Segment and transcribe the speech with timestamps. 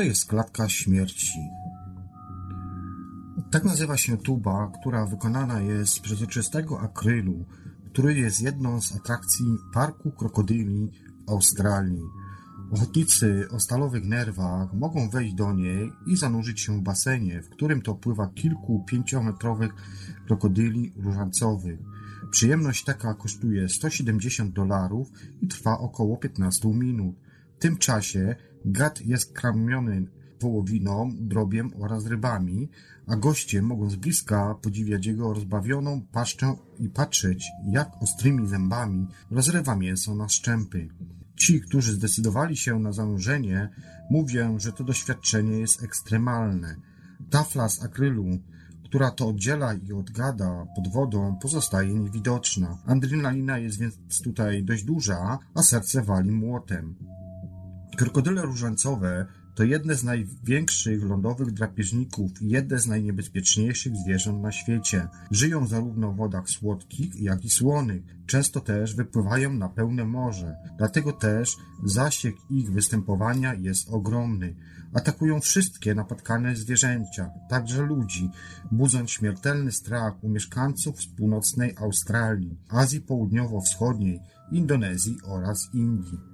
[0.00, 1.50] to jest klatka śmierci?
[3.50, 7.44] Tak nazywa się tuba, która wykonana jest z przezroczystego akrylu,
[7.92, 10.90] który jest jedną z atrakcji Parku Krokodyli
[11.26, 12.02] w Australii.
[12.72, 17.82] Ochotnicy o stalowych nerwach mogą wejść do niej i zanurzyć się w basenie, w którym
[17.82, 19.72] to pływa kilku pięciometrowych
[20.26, 21.80] krokodyli różańcowych.
[22.30, 25.08] Przyjemność taka kosztuje 170 dolarów
[25.42, 27.29] i trwa około 15 minut.
[27.60, 30.06] Tym czasie Gad jest karmiony
[30.40, 32.68] wołowiną, drobiem oraz rybami,
[33.06, 39.76] a goście mogą z bliska podziwiać jego rozbawioną paszczę i patrzeć, jak ostrymi zębami rozrywa
[39.76, 40.88] mięso na szczępy.
[41.36, 43.68] Ci, którzy zdecydowali się na zanurzenie,
[44.10, 46.76] mówią, że to doświadczenie jest ekstremalne.
[47.30, 48.26] Tafla z akrylu,
[48.84, 52.78] która to oddziela i odgada pod wodą, pozostaje niewidoczna.
[52.86, 56.94] Adrenalina jest więc tutaj dość duża, a serce wali młotem.
[57.96, 65.08] Krokodyle różańcowe to jedne z największych lądowych drapieżników i jedne z najniebezpieczniejszych zwierząt na świecie.
[65.30, 68.02] Żyją zarówno w wodach słodkich, jak i słonych.
[68.26, 70.56] Często też wypływają na pełne morze.
[70.78, 74.54] Dlatego też zasięg ich występowania jest ogromny.
[74.94, 78.30] Atakują wszystkie napotkane zwierzęcia, także ludzi,
[78.72, 84.20] budząc śmiertelny strach u mieszkańców z północnej Australii, Azji Południowo-Wschodniej,
[84.52, 86.29] Indonezji oraz Indii.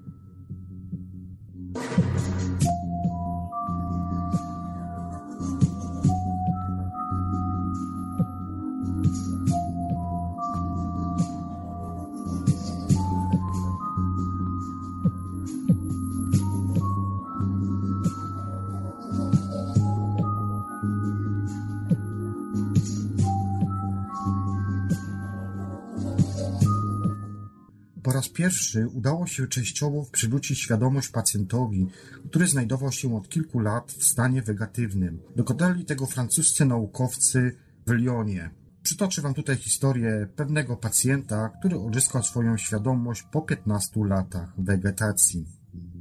[28.36, 31.86] Pierwszy udało się częściowo przywrócić świadomość pacjentowi,
[32.28, 35.19] który znajdował się od kilku lat w stanie wegatywnym.
[35.36, 38.50] Dokonali tego francuscy naukowcy w Lyonie.
[38.82, 45.47] Przytoczę Wam tutaj historię pewnego pacjenta, który odzyskał swoją świadomość po 15 latach wegetacji.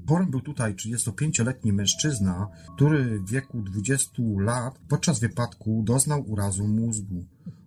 [0.09, 7.25] Chorym był tutaj 35-letni mężczyzna, który w wieku 20 lat podczas wypadku doznał urazu mózgu.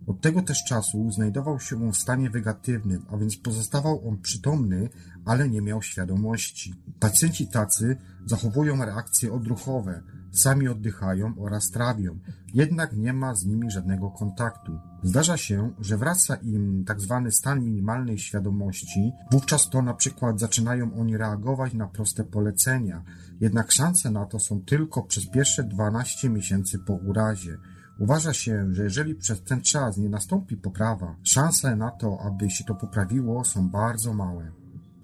[0.09, 4.89] Od tego też czasu znajdował się w stanie wegatywnym, a więc pozostawał on przytomny,
[5.25, 6.73] ale nie miał świadomości.
[6.99, 12.19] Pacjenci tacy zachowują reakcje odruchowe, sami oddychają oraz trawią,
[12.53, 14.79] jednak nie ma z nimi żadnego kontaktu.
[15.03, 16.83] Zdarza się, że wraca im.
[16.85, 16.99] Tak
[17.29, 23.03] stan minimalnej świadomości, wówczas to na przykład zaczynają oni reagować na proste polecenia,
[23.39, 27.57] jednak szanse na to są tylko przez pierwsze 12 miesięcy po urazie.
[27.99, 32.63] Uważa się, że jeżeli przez ten czas nie nastąpi poprawa, szanse na to, aby się
[32.63, 34.51] to poprawiło, są bardzo małe.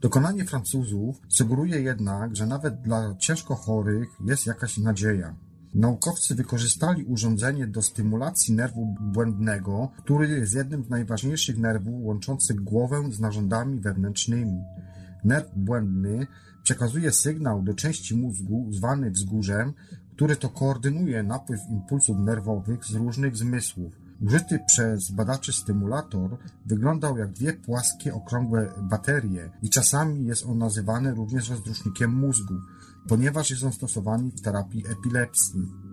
[0.02, 5.36] Dokonanie Francuzów sugeruje jednak, że nawet dla ciężko chorych jest jakaś nadzieja.
[5.74, 13.04] Naukowcy wykorzystali urządzenie do stymulacji nerwu błędnego, który jest jednym z najważniejszych nerwów łączących głowę
[13.12, 14.64] z narządami wewnętrznymi.
[15.24, 16.28] Nerw błędny
[16.64, 19.74] przekazuje sygnał do części mózgu zwany wzgórzem,
[20.16, 23.94] który to koordynuje napływ impulsów nerwowych z różnych zmysłów.
[24.22, 31.14] Użyty przez badaczy stymulator wyglądał jak dwie płaskie, okrągłe baterie i czasami jest on nazywany
[31.14, 32.54] również rozrusznikiem mózgu,
[33.08, 35.85] ponieważ jest on stosowany w terapii epilepsji.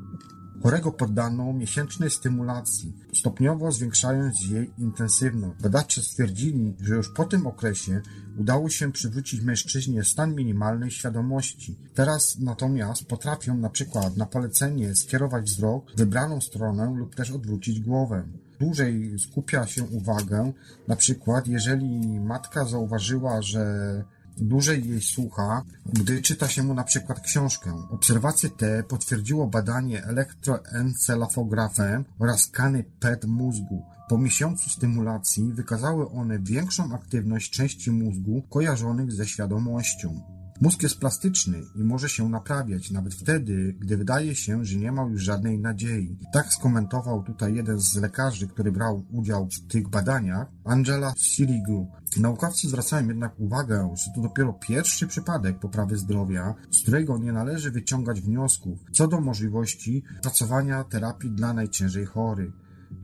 [0.63, 5.63] Chorego poddano miesięcznej stymulacji, stopniowo zwiększając jej intensywność.
[5.63, 8.01] Badacze stwierdzili, że już po tym okresie
[8.39, 11.79] udało się przywrócić mężczyźnie stan minimalnej świadomości.
[11.95, 17.81] Teraz natomiast potrafią na przykład na polecenie skierować wzrok w wybraną stronę lub też odwrócić
[17.81, 18.25] głowę.
[18.61, 20.53] Dłużej skupia się uwagę,
[20.89, 24.05] na przykład jeżeli matka zauważyła, że
[24.49, 25.63] dłużej jej słucha,
[25.93, 27.87] gdy czyta się mu na przykład książkę.
[27.91, 33.83] Obserwacje te potwierdziło badanie elektroencefalografem oraz skany PET mózgu.
[34.09, 40.42] Po miesiącu stymulacji wykazały one większą aktywność części mózgu kojarzonych ze świadomością.
[40.61, 45.03] Mózg jest plastyczny i może się naprawiać nawet wtedy, gdy wydaje się, że nie ma
[45.03, 46.19] już żadnej nadziei.
[46.33, 51.91] Tak skomentował tutaj jeden z lekarzy, który brał udział w tych badaniach, Angela Sirigu.
[52.17, 57.71] Naukowcy zwracają jednak uwagę, że to dopiero pierwszy przypadek poprawy zdrowia, z którego nie należy
[57.71, 62.53] wyciągać wniosków co do możliwości pracowania terapii dla najciężej chorych.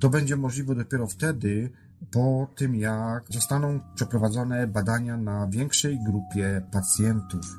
[0.00, 1.70] To będzie możliwe dopiero wtedy,
[2.10, 7.58] po tym jak zostaną przeprowadzone badania na większej grupie pacjentów.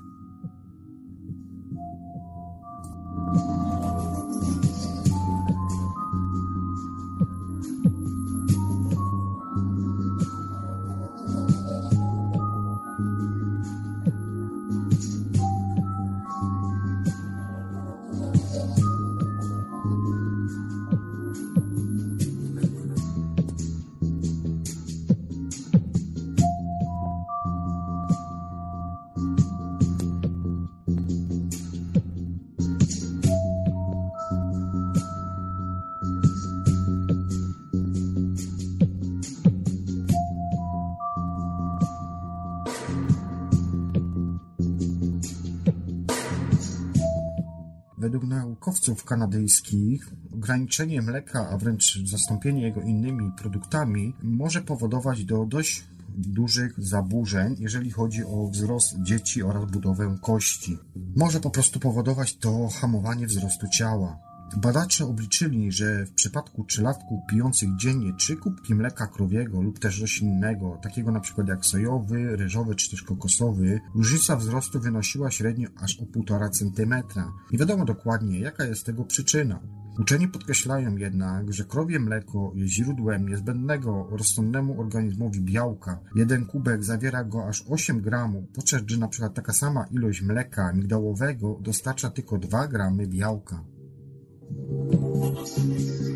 [48.10, 55.84] Według naukowców kanadyjskich ograniczenie mleka, a wręcz zastąpienie jego innymi produktami może powodować do dość
[56.18, 60.78] dużych zaburzeń, jeżeli chodzi o wzrost dzieci oraz budowę kości.
[61.16, 64.29] Może po prostu powodować to hamowanie wzrostu ciała.
[64.58, 70.80] Badacze obliczyli, że w przypadku trzylatków pijących dziennie trzy kubki mleka krowiego lub też roślinnego,
[70.84, 76.50] takiego przykład jak sojowy, ryżowy czy też kokosowy, różnica wzrostu wynosiła średnio aż o 1,5
[76.50, 76.94] cm.
[77.52, 79.60] Nie wiadomo dokładnie, jaka jest tego przyczyna.
[80.00, 86.00] Uczeni podkreślają jednak, że krowie mleko jest źródłem niezbędnego rozsądnemu organizmowi białka.
[86.16, 91.60] Jeden kubek zawiera go aż 8 gramów, podczas gdy przykład taka sama ilość mleka migdałowego
[91.62, 93.64] dostarcza tylko 2 gramy białka.
[94.52, 96.09] Thank you.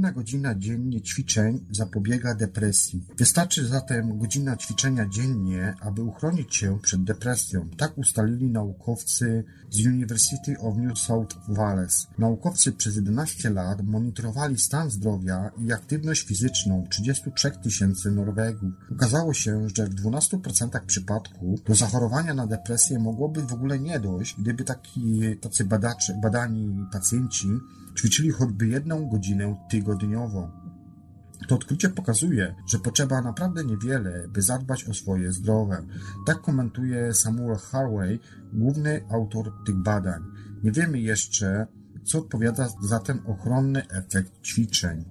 [0.00, 3.04] Jedna godzina dziennie ćwiczeń zapobiega depresji.
[3.18, 7.68] Wystarczy zatem godzina ćwiczenia dziennie, aby uchronić się przed depresją.
[7.76, 12.06] Tak ustalili naukowcy z University of New South Wales.
[12.18, 18.72] Naukowcy przez 11 lat monitorowali stan zdrowia i aktywność fizyczną 33 tysięcy Norwegów.
[18.92, 24.36] Okazało się, że w 12% przypadków do zachorowania na depresję mogłoby w ogóle nie dojść,
[24.38, 27.48] gdyby taki, tacy badacze, badani pacjenci
[27.96, 30.50] ćwiczyli choćby jedną godzinę tygodniowo.
[31.48, 35.76] To odkrycie pokazuje, że potrzeba naprawdę niewiele, by zadbać o swoje zdrowie.
[36.26, 38.18] Tak komentuje Samuel Harvey,
[38.52, 40.22] główny autor tych badań.
[40.62, 41.66] Nie wiemy jeszcze,
[42.04, 45.04] co odpowiada za ten ochronny efekt ćwiczeń.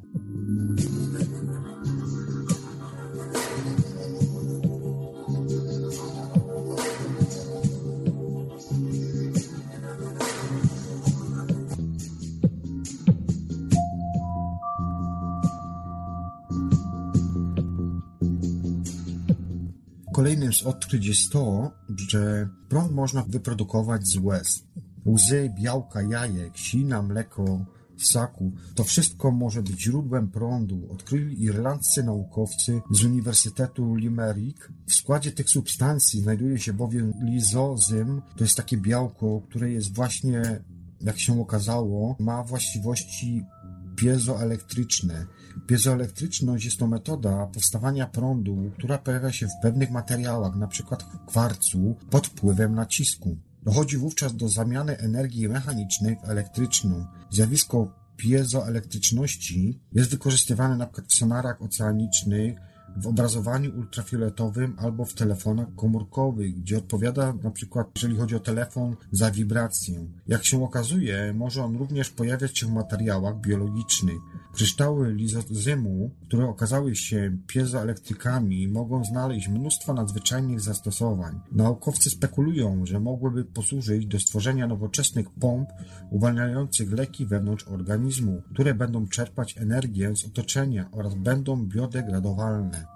[20.60, 21.72] Z odkryć jest to,
[22.10, 24.64] że prąd można wyprodukować z łez.
[25.06, 27.66] Łzy, białka, jajek, sina, mleko,
[27.98, 28.52] ssaku.
[28.76, 34.72] To wszystko może być źródłem prądu, odkryli irlandzcy naukowcy z Uniwersytetu Limerick.
[34.88, 40.64] W składzie tych substancji znajduje się bowiem lizozym, to jest takie białko, które jest właśnie,
[41.02, 43.44] jak się okazało, ma właściwości
[43.96, 45.26] piezoelektryczne.
[45.68, 50.96] Piezoelektryczność jest to metoda powstawania prądu, która pojawia się w pewnych materiałach, np.
[51.28, 53.38] kwarcu, pod wpływem nacisku.
[53.64, 57.06] Dochodzi wówczas do zamiany energii mechanicznej w elektryczną.
[57.30, 61.02] Zjawisko piezoelektryczności jest wykorzystywane np.
[61.08, 62.60] w sonarach oceanicznych,
[62.98, 68.96] w obrazowaniu ultrafioletowym albo w telefonach komórkowych, gdzie odpowiada na przykład, jeżeli chodzi o telefon,
[69.12, 70.08] za wibrację.
[70.28, 74.20] Jak się okazuje, może on również pojawiać się w materiałach biologicznych.
[74.54, 81.40] Kryształy lizozymu, które okazały się piezoelektrykami, mogą znaleźć mnóstwo nadzwyczajnych zastosowań.
[81.52, 85.70] Naukowcy spekulują, że mogłyby posłużyć do stworzenia nowoczesnych pomp
[86.12, 92.89] uwalniających leki wewnątrz organizmu, które będą czerpać energię z otoczenia oraz będą biodegradowalne.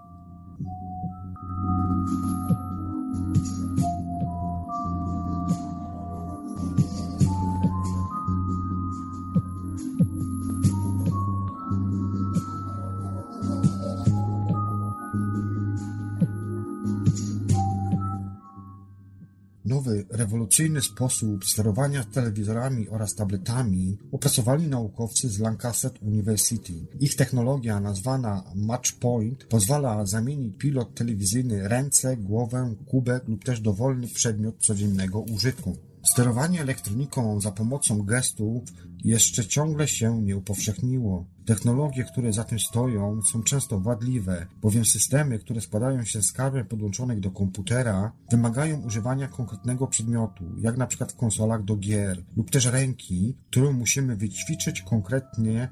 [19.65, 26.74] Nowy, rewolucyjny sposób sterowania telewizorami oraz tabletami opracowali naukowcy z Lancaster University.
[27.00, 34.55] Ich technologia, nazwana Matchpoint, pozwala zamienić pilot telewizyjny ręce, głowę, kubek lub też dowolny przedmiot
[34.60, 35.77] codziennego użytku.
[36.03, 38.63] Sterowanie elektroniką za pomocą gestów
[39.03, 41.25] jeszcze ciągle się nie upowszechniło.
[41.45, 46.65] Technologie, które za tym stoją, są często wadliwe, bowiem systemy, które składają się z kabel
[46.65, 52.51] podłączonych do komputera, wymagają używania konkretnego przedmiotu, jak na przykład w konsolach do gier, lub
[52.51, 55.69] też ręki, którą musimy wyćwiczyć konkretnie,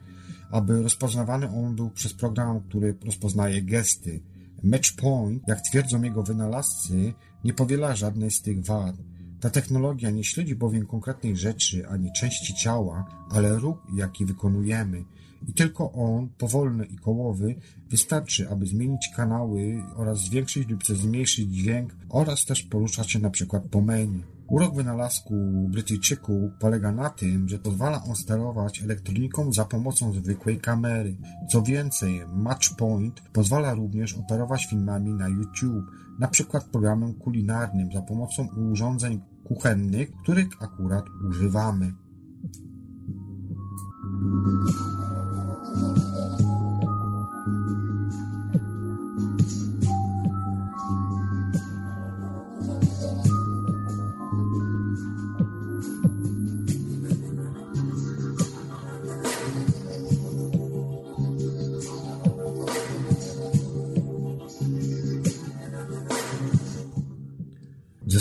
[0.51, 4.21] aby rozpoznawany on był przez program, który rozpoznaje gesty.
[4.63, 8.95] Matchpoint, jak twierdzą jego wynalazcy, nie powiela żadnej z tych wad.
[9.41, 15.03] Ta technologia nie śledzi bowiem konkretnej rzeczy ani części ciała, ale ruch, jaki wykonujemy.
[15.47, 17.55] I tylko on, powolny i kołowy,
[17.89, 23.63] wystarczy, aby zmienić kanały oraz zwiększyć lub zmniejszyć dźwięk oraz też poruszać się na przykład
[23.63, 24.23] po menu.
[24.47, 25.33] Urok wynalazku
[25.69, 31.15] Brytyjczyków polega na tym, że pozwala on sterować elektroniką za pomocą zwykłej kamery.
[31.49, 35.85] Co więcej, Matchpoint pozwala również operować filmami na YouTube,
[36.19, 41.93] na przykład programem kulinarnym za pomocą urządzeń kuchennych, których akurat używamy.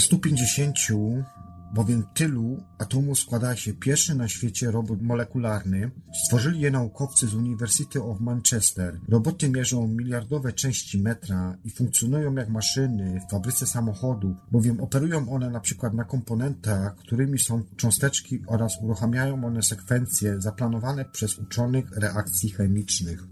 [0.00, 0.78] Ze 150
[1.74, 5.90] bowiem tylu atomów składa się pierwszy na świecie robot molekularny.
[6.24, 9.00] Stworzyli je naukowcy z University of Manchester.
[9.08, 15.50] Roboty mierzą miliardowe części metra i funkcjonują jak maszyny w fabryce samochodów, bowiem operują one
[15.50, 22.50] na przykład na komponentach, którymi są cząsteczki oraz uruchamiają one sekwencje zaplanowane przez uczonych reakcji
[22.50, 23.28] chemicznych.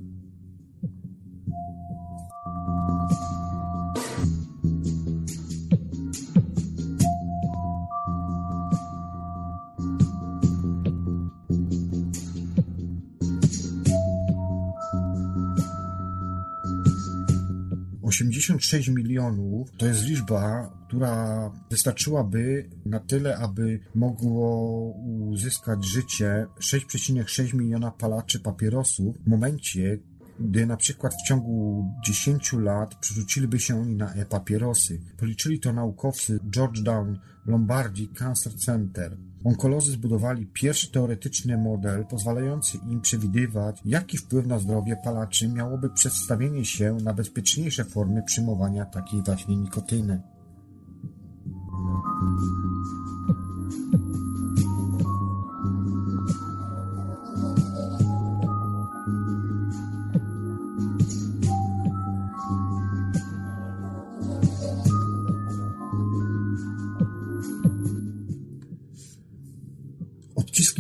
[18.49, 24.90] Osiemdziesiąt sześć milionów to jest liczba, która wystarczyłaby na tyle, aby mogło
[25.31, 29.99] uzyskać życie 6,6 miliona palaczy papierosów w momencie,
[30.40, 35.00] gdy na przykład w ciągu 10 lat przerzuciliby się oni na e-papierosy.
[35.17, 39.17] Policzyli to naukowcy Georgetown Lombardi Cancer Center.
[39.45, 46.64] Onkolodzy zbudowali pierwszy teoretyczny model pozwalający im przewidywać, jaki wpływ na zdrowie palaczy miałoby przedstawienie
[46.64, 50.23] się na bezpieczniejsze formy przyjmowania takiej właśnie nikotyny.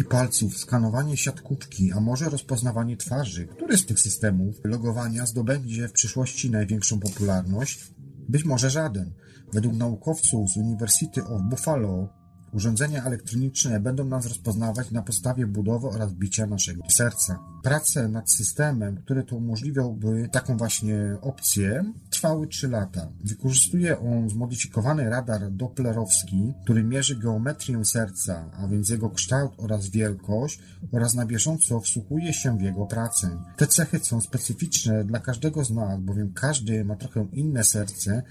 [0.08, 3.46] Palców, skanowanie siatkówki, a może rozpoznawanie twarzy.
[3.46, 7.92] Który z tych systemów logowania zdobędzie w przyszłości największą popularność?
[8.28, 9.12] Być może żaden.
[9.52, 12.08] Według naukowców z University of Buffalo
[12.52, 17.38] urządzenia elektroniczne będą nas rozpoznawać na podstawie budowy oraz bicia naszego serca.
[17.62, 23.08] Prace nad systemem, który to umożliwiałby taką właśnie opcję, trwały 3 lata.
[23.24, 30.60] Wykorzystuje on zmodyfikowany radar dopplerowski, który mierzy geometrię serca, a więc jego kształt oraz wielkość
[30.92, 33.42] oraz na bieżąco wsłuchuje się w jego pracę.
[33.56, 38.22] Te cechy są specyficzne dla każdego z nas, bowiem każdy ma trochę inne serce,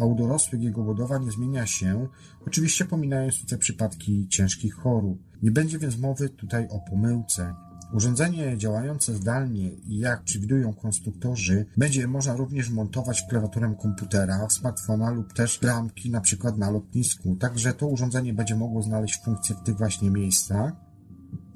[0.00, 2.08] a u dorosłych jego budowa nie zmienia się,
[2.46, 5.18] oczywiście pominając tutaj przypadki ciężkich chorób.
[5.42, 7.54] Nie będzie więc mowy tutaj o pomyłce.
[7.92, 15.32] Urządzenie działające zdalnie jak przewidują konstruktorzy, będzie można również montować w klawiaturę komputera, smartfona lub
[15.32, 17.36] też bramki na przykład na lotnisku.
[17.36, 20.72] Także to urządzenie będzie mogło znaleźć funkcję w tych właśnie miejscach.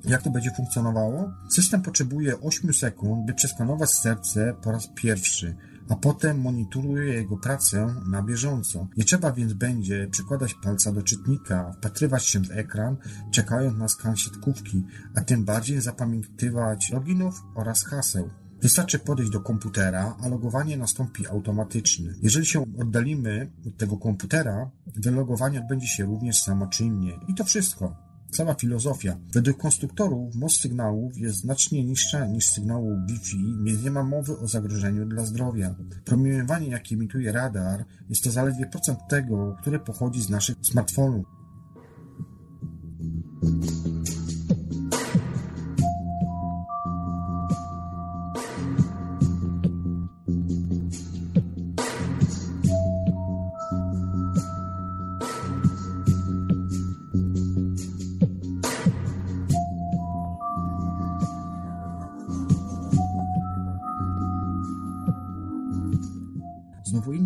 [0.05, 1.31] Jak to będzie funkcjonowało?
[1.51, 5.57] System potrzebuje 8 sekund, by przeskanować serce po raz pierwszy,
[5.89, 8.87] a potem monitoruje jego pracę na bieżąco.
[8.97, 12.97] Nie trzeba więc będzie przykładać palca do czytnika, wpatrywać się w ekran,
[13.31, 18.31] czekając na skan siatkówki, a tym bardziej zapamiętywać loginów oraz haseł.
[18.63, 22.15] Wystarczy podejść do komputera, a logowanie nastąpi automatycznie.
[22.23, 27.13] Jeżeli się oddalimy od tego komputera, wylogowanie odbędzie się również samoczynnie.
[27.29, 28.06] I to wszystko.
[28.31, 29.17] Cała filozofia.
[29.33, 34.49] Według konstruktorów moc sygnałów jest znacznie niższa niż sygnału Wi-Fi, więc nie ma mowy o
[34.49, 35.75] zagrożeniu dla zdrowia.
[36.05, 41.27] Promieniowanie, jakie emituje radar, jest to zaledwie procent tego, które pochodzi z naszych smartfonów.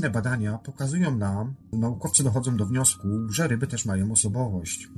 [0.01, 4.89] Inne badania pokazują nam, naukowcy dochodzą do wniosku, że ryby też mają osobowość.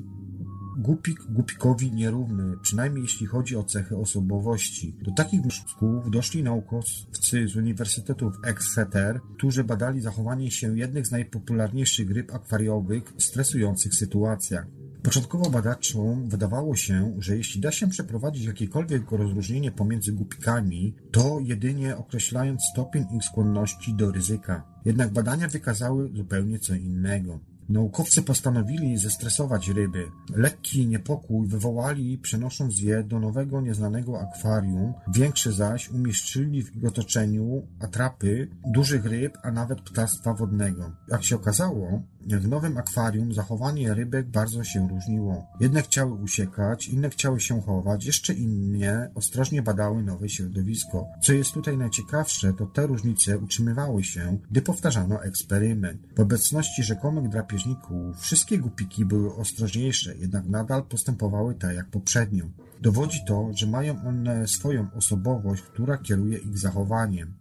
[0.78, 4.97] Głupik głupikowi nierówny, przynajmniej jeśli chodzi o cechy osobowości.
[5.02, 11.11] Do takich wniosków doszli naukowcy z Uniwersytetu w Exeter, którzy badali zachowanie się jednych z
[11.11, 14.66] najpopularniejszych ryb akwariowych w stresujących sytuacjach.
[15.02, 21.97] Początkowo badaczom wydawało się, że jeśli da się przeprowadzić jakiekolwiek rozróżnienie pomiędzy głupikami, to jedynie
[21.97, 24.62] określając stopień ich skłonności do ryzyka.
[24.85, 27.40] Jednak badania wykazały zupełnie co innego.
[27.68, 30.11] Naukowcy postanowili zestresować ryby.
[30.35, 34.94] Lekki niepokój wywołali, przenosząc je do nowego, nieznanego akwarium.
[35.14, 40.92] Większe zaś umieścili w ich otoczeniu atrapy dużych ryb, a nawet ptactwa wodnego.
[41.09, 45.47] Jak się okazało, w nowym akwarium zachowanie rybek bardzo się różniło.
[45.61, 51.07] Jedne chciały uciekać, inne chciały się chować, jeszcze inne ostrożnie badały nowe środowisko.
[51.23, 56.02] Co jest tutaj najciekawsze, to te różnice utrzymywały się, gdy powtarzano eksperyment.
[56.17, 62.45] W obecności rzekomych drapieżników wszystkie głupiki były ostrożniejsze, jednak nadal postępowały tak jak poprzednio.
[62.81, 67.35] Dowodzi to, że mają one swoją osobowość, która kieruje ich zachowaniem.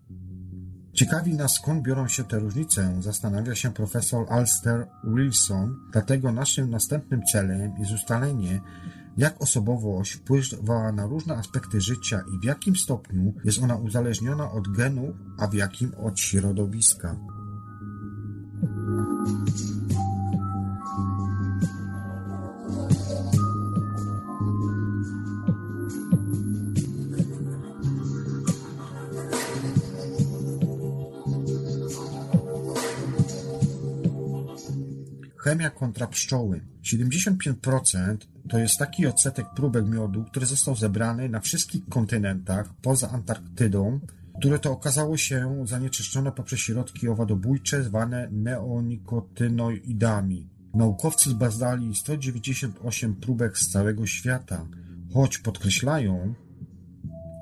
[0.93, 7.21] Ciekawi nas, skąd biorą się te różnice, zastanawia się profesor Alster Wilson, dlatego naszym następnym
[7.31, 8.61] celem jest ustalenie,
[9.17, 14.67] jak osobowość wpływa na różne aspekty życia i w jakim stopniu jest ona uzależniona od
[14.67, 17.15] genów, a w jakim od środowiska.
[35.43, 36.61] Chemia kontra pszczoły.
[36.83, 38.17] 75%
[38.49, 43.99] to jest taki odsetek próbek miodu, który został zebrany na wszystkich kontynentach poza Antarktydą,
[44.39, 50.49] które to okazało się zanieczyszczone poprzez środki owadobójcze zwane neonikotynoidami.
[50.73, 54.67] Naukowcy zbadali 198 próbek z całego świata,
[55.13, 56.33] choć podkreślają,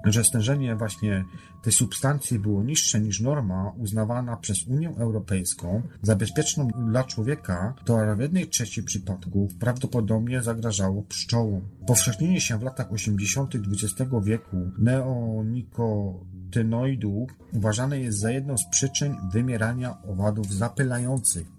[0.06, 1.26] że stężenie właśnie
[1.64, 8.16] tej substancji było niższe niż norma uznawana przez Unię Europejską za bezpieczną dla człowieka, to
[8.16, 11.62] w jednej trzeciej przypadków prawdopodobnie zagrażało pszczołom.
[11.88, 13.56] Powszechnienie się w latach 80.
[13.56, 21.59] XX wieku neonikotynoidów uważane jest za jedną z przyczyn wymierania owadów zapylających.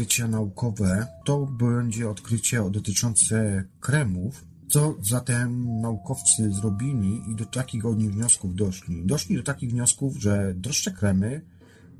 [0.00, 4.44] Odkrycia naukowe to będzie odkrycie dotyczące kremów.
[4.68, 9.06] Co zatem naukowcy zrobili i do takich oni wniosków doszli?
[9.06, 11.40] Doszli do takich wniosków, że droższe kremy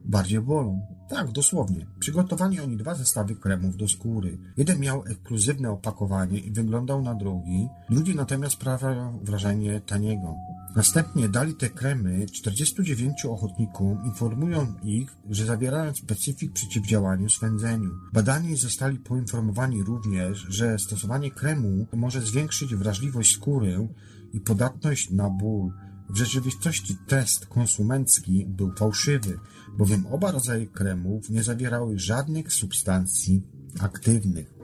[0.04, 0.80] bardziej bolą.
[1.08, 1.86] Tak, dosłownie.
[1.98, 4.38] Przygotowali oni dwa zestawy kremów do skóry.
[4.56, 10.34] Jeden miał ekskluzywne opakowanie i wyglądał na drugi, drugi natomiast sprawiał wrażenie taniego.
[10.76, 17.90] Następnie dali te kremy 49 ochotnikom, informując ich, że zawierają specyfik przeciwdziałaniu swędzeniu.
[18.12, 23.88] Badani zostali poinformowani również, że stosowanie kremu może zwiększyć wrażliwość skóry
[24.32, 25.72] i podatność na ból.
[26.11, 29.38] W rzeczywistości test konsumencki był fałszywy,
[29.79, 33.42] bowiem oba rodzaje kremów nie zawierały żadnych substancji
[33.81, 34.61] aktywnych.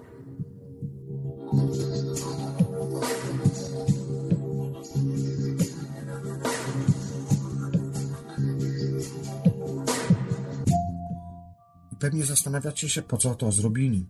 [12.07, 14.07] pewnie zastanawiacie się, po co to zrobili.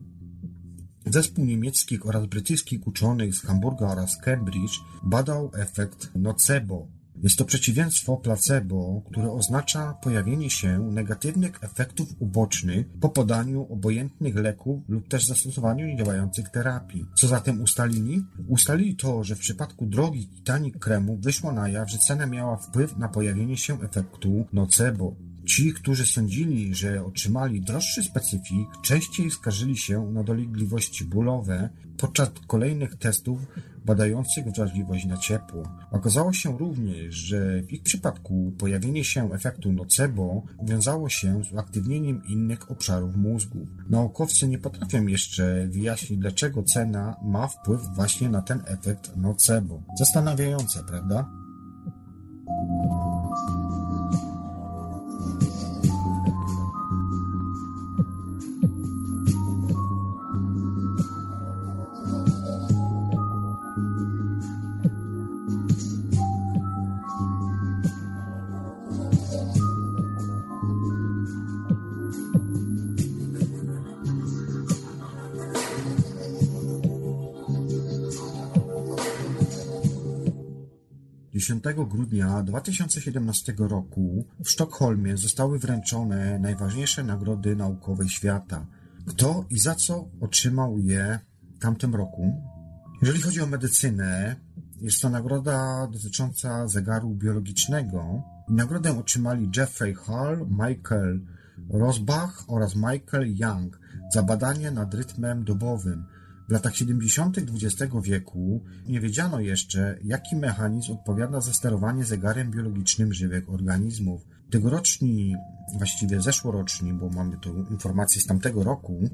[1.07, 6.95] Zespół niemieckich oraz brytyjskich uczonych z Hamburga oraz Cambridge badał efekt nocebo.
[7.22, 14.83] Jest to przeciwieństwo placebo, które oznacza pojawienie się negatywnych efektów ubocznych po podaniu obojętnych leków
[14.88, 17.07] lub też zastosowaniu niedziałających terapii.
[17.14, 18.24] Co zatem ustalili?
[18.48, 22.57] Ustalili to, że w przypadku drogi i tanich kremu wyszło na jaw, że cena miała
[22.57, 25.25] wpływ na pojawienie się efektu nocebo.
[25.46, 32.96] Ci, którzy sądzili, że otrzymali droższy specyfik, częściej skarżyli się na dolegliwości bólowe podczas kolejnych
[32.96, 33.38] testów
[33.85, 35.62] badających wrażliwość na ciepło.
[35.90, 42.22] Okazało się również, że w ich przypadku pojawienie się efektu nocebo wiązało się z uaktywnieniem
[42.24, 43.66] innych obszarów mózgu.
[43.90, 49.82] Naukowcy nie potrafią jeszcze wyjaśnić, dlaczego cena ma wpływ właśnie na ten efekt nocebo.
[49.98, 51.30] Zastanawiające, prawda?
[81.37, 88.66] 10 grudnia 2017 roku w Sztokholmie zostały wręczone najważniejsze nagrody naukowe świata.
[89.07, 91.18] Kto i za co otrzymał je
[91.57, 92.42] w tamtym roku?
[93.03, 94.37] Jeżeli chodzi o medycynę,
[94.81, 98.22] jest to nagroda dotycząca zegaru biologicznego.
[98.49, 101.20] Nagrodę otrzymali Jeffrey Hall, Michael
[101.70, 103.81] Rosbach oraz Michael Young
[104.14, 106.05] za badanie nad rytmem dobowym–
[106.48, 107.38] w latach 70.
[107.38, 114.22] XX wieku nie wiedziano jeszcze, jaki mechanizm odpowiada za sterowanie zegarem biologicznym żywych organizmów.
[114.50, 115.35] Tegoroczni,
[115.78, 119.11] właściwie zeszłoroczni, bo mamy tu informacje z tamtego roku,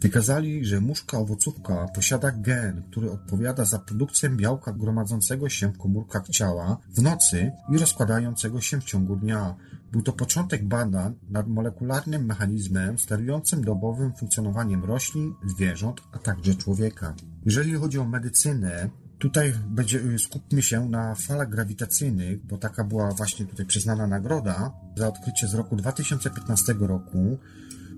[0.00, 6.28] wykazali, że muszka owocówka posiada gen, który odpowiada za produkcję białka gromadzącego się w komórkach
[6.28, 9.56] ciała w nocy i rozkładającego się w ciągu dnia.
[9.92, 17.14] Był to początek badań nad molekularnym mechanizmem sterującym dobowym funkcjonowaniem roślin, zwierząt, a także człowieka.
[17.44, 23.46] Jeżeli chodzi o medycynę, Tutaj będzie, skupmy się na falach grawitacyjnych, bo taka była właśnie
[23.46, 27.38] tutaj przyznana nagroda za odkrycie z roku 2015 roku,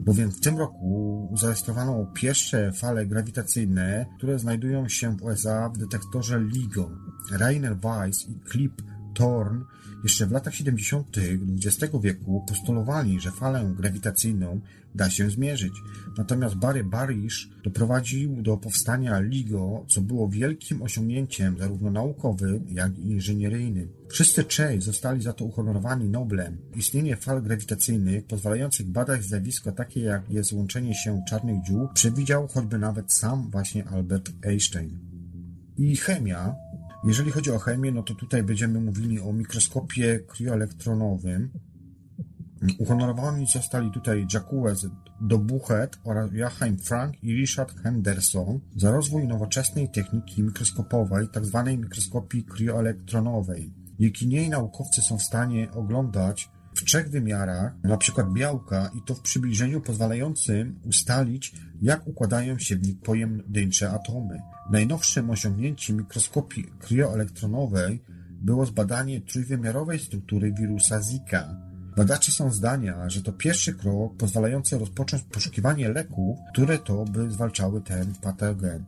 [0.00, 6.40] bowiem w tym roku zarejestrowano pierwsze fale grawitacyjne, które znajdują się w USA w detektorze
[6.40, 6.90] LIGO.
[7.32, 8.82] Rainer Weiss i Clip
[9.14, 9.64] Thorne
[10.02, 11.16] jeszcze w latach 70.
[11.66, 14.60] XX wieku postulowali, że falę grawitacyjną
[14.94, 15.72] da się zmierzyć.
[16.18, 23.10] Natomiast Barry Barish doprowadził do powstania LIGO, co było wielkim osiągnięciem zarówno naukowym, jak i
[23.10, 23.88] inżynieryjnym.
[24.08, 26.58] Wszyscy trzej zostali za to uhonorowani Noblem.
[26.76, 32.78] Istnienie fal grawitacyjnych pozwalających badać zjawisko takie jak jest łączenie się czarnych dziur przewidział choćby
[32.78, 34.98] nawet sam właśnie Albert Einstein.
[35.76, 36.54] I chemia
[37.04, 41.50] jeżeli chodzi o chemię, no to tutaj będziemy mówili o mikroskopie krioelektronowym.
[42.78, 44.86] Uhonorowani zostali tutaj Jacques
[45.20, 51.62] Dobuchet oraz Joachim Frank i Richard Henderson za rozwój nowoczesnej techniki mikroskopowej, tzw.
[51.64, 53.72] Tak mikroskopii krioelektronowej.
[54.00, 59.14] Dzięki niej naukowcy są w stanie oglądać w trzech wymiarach, na przykład białka, i to
[59.14, 64.40] w przybliżeniu pozwalającym ustalić, jak układają się w nich pojedyncze atomy.
[64.70, 71.56] Najnowszym osiągnięciem mikroskopii krioelektronowej było zbadanie trójwymiarowej struktury wirusa Zika.
[71.96, 77.80] Badacze są zdania, że to pierwszy krok pozwalający rozpocząć poszukiwanie leków, które to by zwalczały
[77.80, 78.84] ten patogen.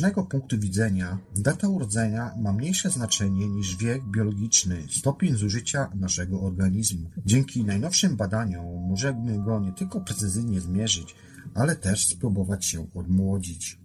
[0.00, 7.10] Medycznego punktu widzenia data urodzenia ma mniejsze znaczenie niż wiek biologiczny, stopień zużycia naszego organizmu.
[7.26, 11.14] Dzięki najnowszym badaniom możemy go nie tylko precyzyjnie zmierzyć,
[11.54, 13.78] ale też spróbować się odmłodzić.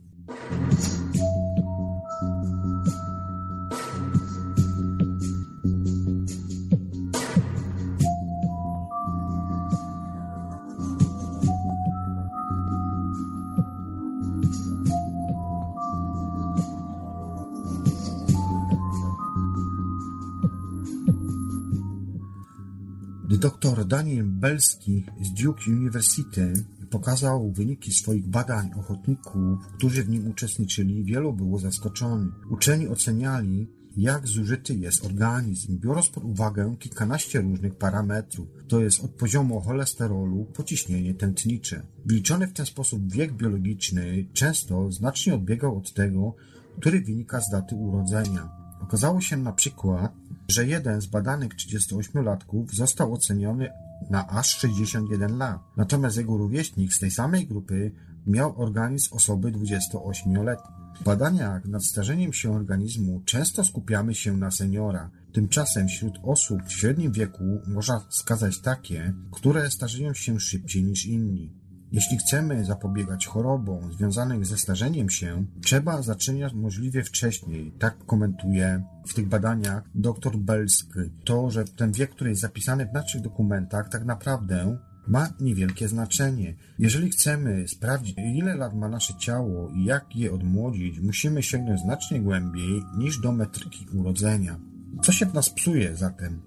[23.42, 26.54] Dr Daniel Belski z Duke University
[26.90, 31.04] pokazał wyniki swoich badań ochotników, którzy w nim uczestniczyli.
[31.04, 32.52] Wielu było zaskoczonych.
[32.52, 39.12] Uczeni oceniali, jak zużyty jest organizm, biorąc pod uwagę kilkanaście różnych parametrów, to jest od
[39.12, 41.82] poziomu cholesterolu po ciśnienie tętnicze.
[42.06, 46.36] Wyliczony w ten sposób wiek biologiczny często znacznie odbiegał od tego,
[46.80, 48.50] który wynika z daty urodzenia.
[48.82, 50.21] Okazało się na przykład,
[50.52, 53.70] że jeden z badanych 38-latków został oceniony
[54.10, 57.92] na aż 61 lat, natomiast jego rówieśnik z tej samej grupy
[58.28, 60.82] miał organizm osoby 28-letniej.
[61.00, 65.10] W badaniach nad starzeniem się organizmu często skupiamy się na seniora.
[65.34, 71.61] Tymczasem wśród osób w średnim wieku można wskazać takie, które starzeją się szybciej niż inni.
[71.92, 77.72] Jeśli chcemy zapobiegać chorobom związanym ze starzeniem się, trzeba zaczynać możliwie wcześniej.
[77.80, 81.00] Tak komentuje w tych badaniach dr Belski.
[81.24, 84.78] To, że ten wiek, który jest zapisany w naszych dokumentach, tak naprawdę
[85.08, 86.56] ma niewielkie znaczenie.
[86.80, 92.22] Jeżeli chcemy sprawdzić, ile lat ma nasze ciało i jak je odmłodzić, musimy sięgnąć znacznie
[92.22, 94.60] głębiej niż do metryki urodzenia.
[95.02, 96.42] Co się w nas psuje zatem?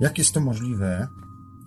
[0.00, 1.08] Jak jest to możliwe,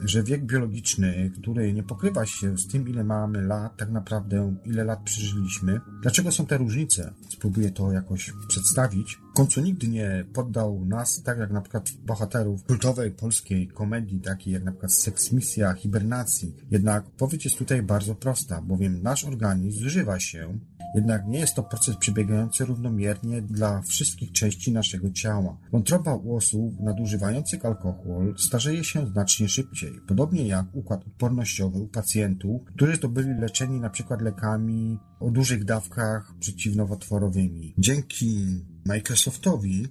[0.03, 4.83] że wiek biologiczny, który nie pokrywa się z tym, ile mamy lat, tak naprawdę ile
[4.83, 7.13] lat przeżyliśmy, dlaczego są te różnice?
[7.29, 9.19] Spróbuję to jakoś przedstawić.
[9.33, 14.53] W końcu nigdy nie poddał nas, tak jak na przykład bohaterów kultowej polskiej komedii, takiej
[14.53, 16.55] jak na przykład Seks Misja, Hibernacji.
[16.71, 20.59] Jednak odpowiedź jest tutaj bardzo prosta, bowiem nasz organizm zużywa się
[20.95, 25.57] jednak nie jest to proces przebiegający równomiernie dla wszystkich części naszego ciała.
[25.71, 32.61] Wątroba u osób nadużywających alkohol starzeje się znacznie szybciej, podobnie jak układ odpornościowy u pacjentów,
[32.75, 34.17] którzy to byli leczeni np.
[34.21, 37.73] lekami o dużych dawkach przeciwnowotworowymi.
[37.77, 39.87] Dzięki Microsoftowi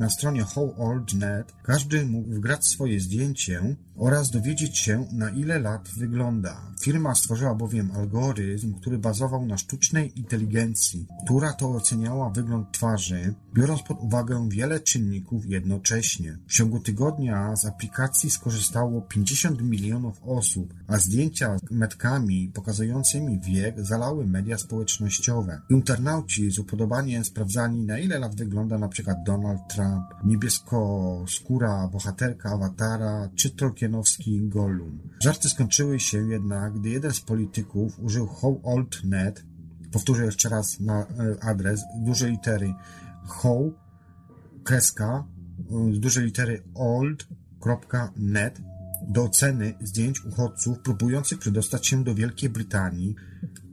[0.00, 6.60] na stronie HowOld.net każdy mógł wgrać swoje zdjęcie oraz dowiedzieć się, na ile lat wygląda.
[6.80, 13.82] Firma stworzyła bowiem algorytm, który bazował na sztucznej inteligencji, która to oceniała wygląd twarzy, biorąc
[13.82, 16.38] pod uwagę wiele czynników jednocześnie.
[16.46, 23.86] W ciągu tygodnia z aplikacji skorzystało 50 milionów osób, a zdjęcia z metkami pokazującymi wiek
[23.86, 25.60] zalały media społecznościowe.
[25.70, 29.14] Internauci z upodobaniem sprawdzali, na ile lat wygląda np.
[29.26, 34.98] Donald Trump, niebieskoskóra bohaterka awatara czy Tolkien Tolkienowski Gollum.
[35.22, 39.44] Żarty skończyły się jednak, gdy jeden z polityków użył How Old Net,
[39.92, 41.06] powtórzę jeszcze raz na e,
[41.44, 42.74] adres, duże litery
[43.26, 43.72] how,
[44.64, 45.24] kreska,
[45.70, 48.60] e, duże litery old.net
[49.08, 53.14] do oceny zdjęć uchodźców próbujących przedostać się do Wielkiej Brytanii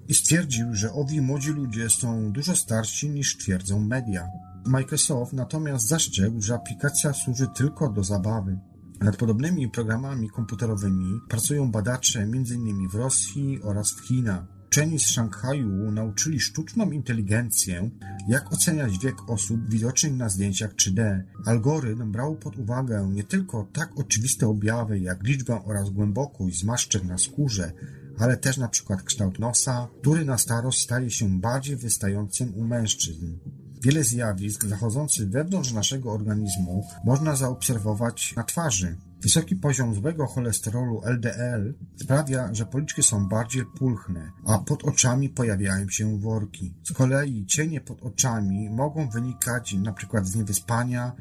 [0.08, 4.28] i stwierdził, że owi młodzi ludzie są dużo starsi niż twierdzą media.
[4.66, 8.60] Microsoft natomiast zastrzegł, że aplikacja służy tylko do zabawy.
[9.00, 12.90] Nad podobnymi programami komputerowymi pracują badacze m.in.
[12.90, 14.44] w Rosji oraz w Chinach.
[14.68, 17.90] Uczeni z Szanghaju nauczyli sztuczną inteligencję,
[18.28, 21.22] jak oceniać wiek osób widocznych na zdjęciach 3D.
[21.46, 27.18] Algorytm brał pod uwagę nie tylko tak oczywiste objawy jak liczbę oraz głębokość zmarszczek na
[27.18, 27.72] skórze,
[28.20, 33.38] ale też na przykład kształt nosa, który na starość staje się bardziej wystającym u mężczyzn.
[33.84, 38.98] Wiele zjawisk zachodzących wewnątrz naszego organizmu można zaobserwować na twarzy.
[39.22, 45.90] Wysoki poziom złego cholesterolu LDL sprawia, że policzki są bardziej pulchne, a pod oczami pojawiają
[45.90, 46.74] się worki.
[46.84, 50.22] Z kolei cienie pod oczami mogą wynikać np.
[50.24, 51.12] z niewyspania,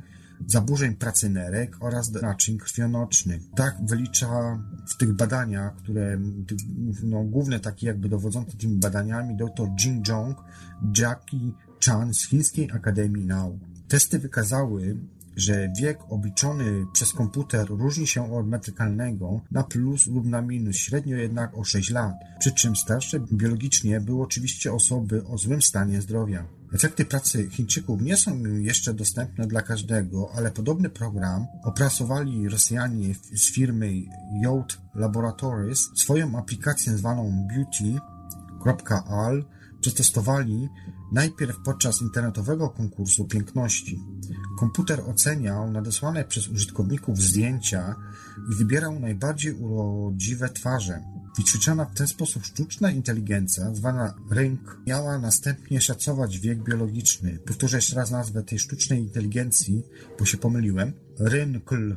[0.47, 3.43] zaburzeń pracy nerek oraz naczyń krwionocznych.
[3.57, 6.19] Tak wylicza w tych badaniach, które
[7.03, 10.39] no, główne takie jakby dowodzące tymi badaniami dr Jin Jong,
[10.99, 11.53] Jackie
[11.85, 13.61] Chan z Chińskiej Akademii Nauk.
[13.89, 14.97] Testy wykazały,
[15.37, 21.17] że wiek obliczony przez komputer różni się od metrykalnego na plus lub na minus, średnio
[21.17, 26.47] jednak o 6 lat, przy czym starsze biologicznie były oczywiście osoby o złym stanie zdrowia.
[26.75, 33.53] Efekty pracy Chińczyków nie są jeszcze dostępne dla każdego, ale podobny program opracowali Rosjanie z
[33.53, 33.93] firmy
[34.45, 39.45] Yacht Laboratories swoją aplikację zwaną Beauty.al
[39.81, 40.69] przetestowali
[41.13, 44.01] najpierw podczas internetowego konkursu piękności.
[44.59, 47.95] Komputer oceniał nadesłane przez użytkowników zdjęcia
[48.53, 51.03] i wybierał najbardziej urodziwe twarze.
[51.37, 57.39] Wyćwiczona w ten sposób sztuczna inteligencja, zwana Ring, miała następnie szacować wiek biologiczny.
[57.47, 59.83] Powtórzę jeszcze raz nazwę tej sztucznej inteligencji,
[60.19, 60.93] bo się pomyliłem.
[61.19, 61.97] Rynkl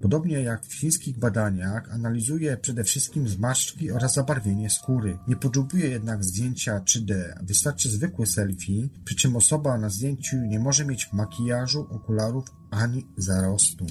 [0.00, 5.18] Podobnie jak w chińskich badaniach, analizuje przede wszystkim zmarszczki oraz zabarwienie skóry.
[5.28, 10.84] Nie potrzebuje jednak zdjęcia 3D, wystarczy zwykły selfie, przy czym osoba na zdjęciu nie może
[10.84, 13.86] mieć makijażu, okularów ani zarostu.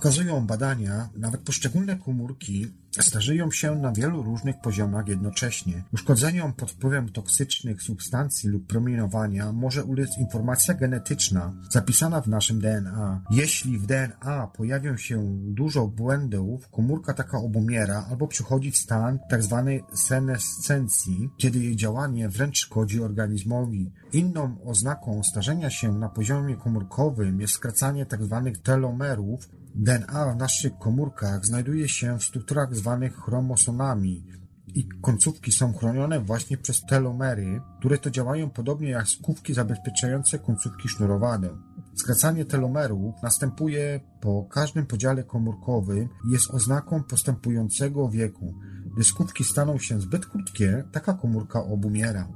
[0.00, 2.66] Pokazują badania, nawet poszczególne komórki
[3.00, 5.84] starzeją się na wielu różnych poziomach jednocześnie.
[5.92, 13.22] Uszkodzeniom pod wpływem toksycznych substancji lub promieniowania może ulec informacja genetyczna zapisana w naszym DNA.
[13.30, 19.80] Jeśli w DNA pojawią się dużo błędów, komórka taka obumiera albo przychodzi w stan tzw.
[19.80, 23.92] Tak senescencji, kiedy jej działanie wręcz szkodzi organizmowi.
[24.12, 28.42] Inną oznaką starzenia się na poziomie komórkowym jest skracanie tzw.
[28.44, 29.48] Tak telomerów,
[29.82, 34.26] DNA w naszych komórkach znajduje się w strukturach zwanych chromosomami
[34.74, 40.88] i końcówki są chronione właśnie przez telomery, które to działają podobnie jak skówki zabezpieczające końcówki
[40.88, 41.48] sznurowane.
[41.94, 48.54] Skracanie telomerów następuje po każdym podziale komórkowym i jest oznaką postępującego wieku.
[48.94, 52.28] Gdy skówki staną się zbyt krótkie, taka komórka obumiera.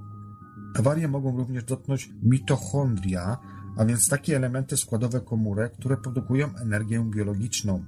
[0.78, 3.38] Awarie mogą również dotknąć mitochondria,
[3.76, 7.84] a więc takie elementy składowe komórek, które produkują energię biologiczną.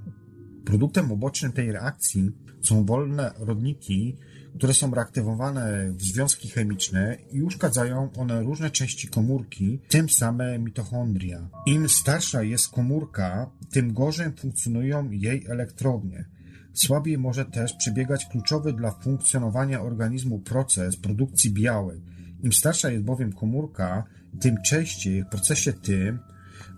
[0.65, 4.17] Produktem ubocznym tej reakcji są wolne rodniki,
[4.57, 11.49] które są reaktywowane w związki chemiczne i uszkadzają one różne części komórki, tym same mitochondria.
[11.65, 16.25] Im starsza jest komórka, tym gorzej funkcjonują jej elektrownie.
[16.73, 21.99] Słabiej może też przebiegać kluczowy dla funkcjonowania organizmu proces produkcji białek.
[22.43, 24.03] Im starsza jest bowiem komórka,
[24.39, 26.19] tym częściej w procesie tym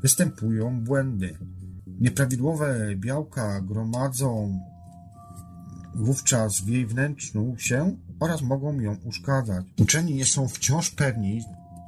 [0.01, 1.37] występują błędy.
[1.87, 4.59] Nieprawidłowe białka gromadzą
[5.95, 9.65] wówczas w jej wnętrzu się oraz mogą ją uszkadzać.
[9.79, 11.41] Uczeni nie są wciąż pewni,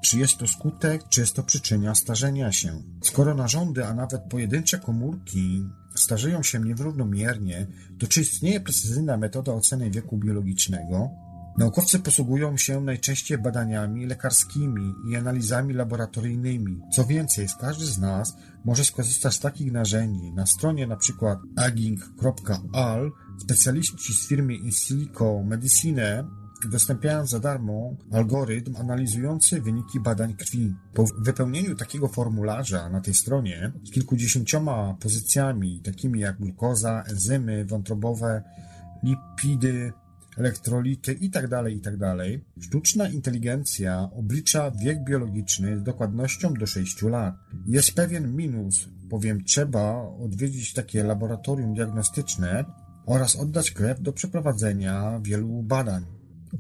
[0.04, 2.82] czy jest to skutek, czy jest to przyczyna starzenia się.
[3.04, 5.64] Skoro narządy, a nawet pojedyncze komórki
[5.96, 7.68] starzeją się nierównomiernie,
[8.00, 11.10] to czy istnieje precyzyjna metoda oceny wieku biologicznego?
[11.58, 16.80] Naukowcy posługują się najczęściej badaniami lekarskimi i analizami laboratoryjnymi.
[16.96, 18.36] Co więcej, każdy z nas
[18.66, 20.32] może skorzystać z takich narzędzi.
[20.34, 21.38] Na stronie np.
[21.56, 26.24] aging.al specjaliści z firmy Insilico Medicine
[26.66, 30.76] udostępniają za darmo algorytm analizujący wyniki badań krwi.
[30.94, 38.44] Po wypełnieniu takiego formularza na tej stronie z kilkudziesięcioma pozycjami, takimi jak glukoza, enzymy wątrobowe,
[39.04, 39.94] lipidy,
[40.42, 42.16] elektrolity itd., tak itd.
[42.18, 47.36] Tak sztuczna inteligencja oblicza wiek biologiczny z dokładnością do 6 lat.
[47.68, 52.66] Jest pewien minus, bowiem trzeba odwiedzić takie laboratorium diagnostyczne
[53.06, 56.06] oraz oddać krew do przeprowadzenia wielu badań.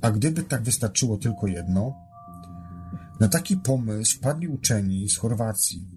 [0.02, 1.96] A gdyby tak wystarczyło tylko jedno?
[3.20, 5.88] Na taki pomysł wpadli uczeni z Chorwacji.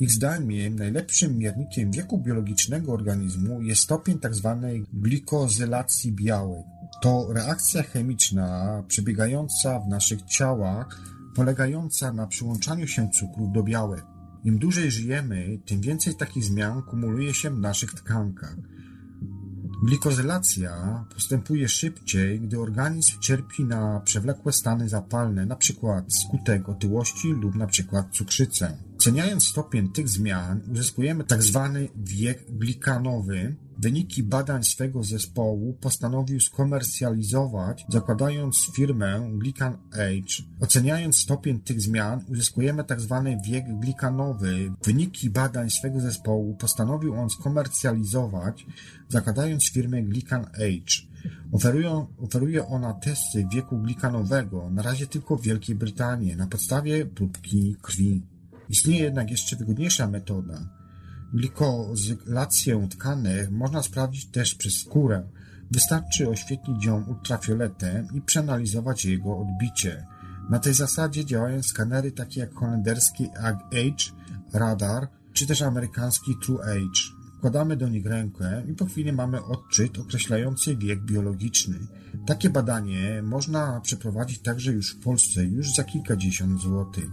[0.00, 4.58] Ich zdaniem najlepszym miernikiem wieku biologicznego organizmu jest stopień tzw.
[4.62, 6.66] Tak glikozylacji białek.
[7.00, 11.00] To reakcja chemiczna przebiegająca w naszych ciałach,
[11.34, 14.04] polegająca na przyłączaniu się cukrów do białek.
[14.44, 18.56] Im dłużej żyjemy, tym więcej takich zmian kumuluje się w naszych tkankach.
[19.82, 26.02] Glikozylacja postępuje szybciej, gdy organizm cierpi na przewlekłe stany zapalne, np.
[26.08, 28.04] skutek otyłości lub np.
[28.12, 28.76] cukrzycę.
[28.94, 31.70] Oceniając stopień tych zmian, uzyskujemy tzw.
[31.72, 33.56] Tak wiek glikanowy.
[33.78, 40.48] Wyniki badań swego zespołu postanowił skomercjalizować, zakładając firmę Glican Age.
[40.60, 43.22] Oceniając stopień tych zmian, uzyskujemy tzw.
[43.24, 44.72] Tak wiek glikanowy.
[44.84, 48.66] Wyniki badań swego zespołu postanowił on skomercjalizować,
[49.08, 51.12] zakładając firmę Glican Age.
[51.52, 57.76] Oferują, oferuje ona testy wieku glikanowego, na razie tylko w Wielkiej Brytanii, na podstawie próbki
[57.82, 58.22] krwi.
[58.68, 60.81] Istnieje jednak jeszcze wygodniejsza metoda.
[61.32, 65.22] Glikozylację tkanek można sprawdzić też przez skórę.
[65.70, 70.06] Wystarczy oświetlić ją ultrafioletem i przeanalizować jego odbicie.
[70.50, 74.12] Na tej zasadzie działają skanery takie jak holenderski AG-H
[74.52, 77.12] radar, czy też amerykański TrueAge.
[77.38, 81.78] Wkładamy do nich rękę i po chwili mamy odczyt określający wiek biologiczny.
[82.26, 87.10] Takie badanie można przeprowadzić także już w Polsce już za kilkadziesiąt złotych.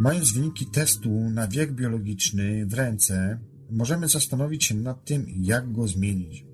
[0.00, 3.38] Mając wyniki testu na wiek biologiczny w ręce,
[3.70, 6.44] możemy zastanowić się nad tym, jak go zmienić.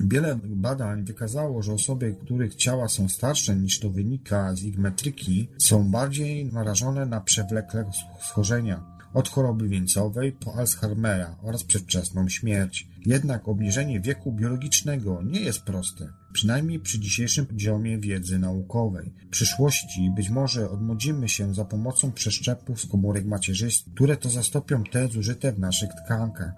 [0.00, 5.48] Wiele badań wykazało, że osoby, których ciała są starsze niż to wynika z ich metryki,
[5.58, 7.90] są bardziej narażone na przewlekle
[8.20, 12.88] schorzenia od choroby wieńcowej po Alzheimera oraz przedwczesną śmierć.
[13.06, 19.12] Jednak obniżenie wieku biologicznego nie jest proste, przynajmniej przy dzisiejszym poziomie wiedzy naukowej.
[19.26, 24.84] W przyszłości być może odmłodzimy się za pomocą przeszczepów z komórek macierzystych, które to zastąpią
[24.84, 26.52] te zużyte w naszych tkankach.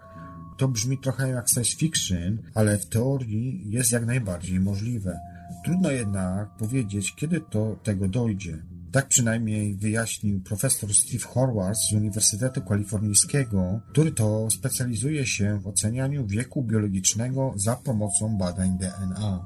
[0.58, 5.20] To brzmi trochę jak science fiction, ale w teorii jest jak najbardziej możliwe.
[5.64, 8.58] Trudno jednak powiedzieć, kiedy to tego dojdzie.
[8.96, 16.26] Tak przynajmniej wyjaśnił profesor Steve Horwath z Uniwersytetu Kalifornijskiego, który to specjalizuje się w ocenianiu
[16.26, 19.44] wieku biologicznego za pomocą badań DNA.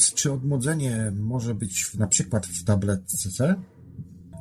[0.00, 3.54] Więc czy odmłodzenie może być na przykład w tabletce?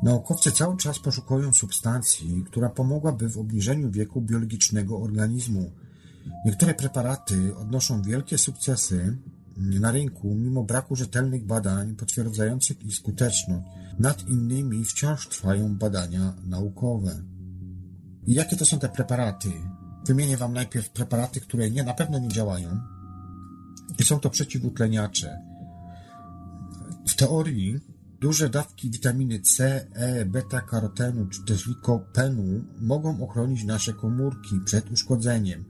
[0.04, 5.72] Naukowcy cały czas poszukują substancji, która pomogłaby w obniżeniu wieku biologicznego organizmu.
[6.46, 9.18] Niektóre preparaty odnoszą wielkie sukcesy
[9.58, 13.66] na rynku mimo braku rzetelnych badań potwierdzających ich skuteczność.
[14.00, 17.24] Nad innymi wciąż trwają badania naukowe.
[18.26, 19.50] I jakie to są te preparaty?
[20.08, 22.80] Wymienię Wam najpierw preparaty, które nie, na pewno nie działają,
[24.00, 25.49] i są to przeciwutleniacze.
[27.10, 27.80] W teorii
[28.22, 35.66] duże dawki witaminy C, E, beta-karotenu czy też likopenu mogą ochronić nasze komórki przed uszkodzeniem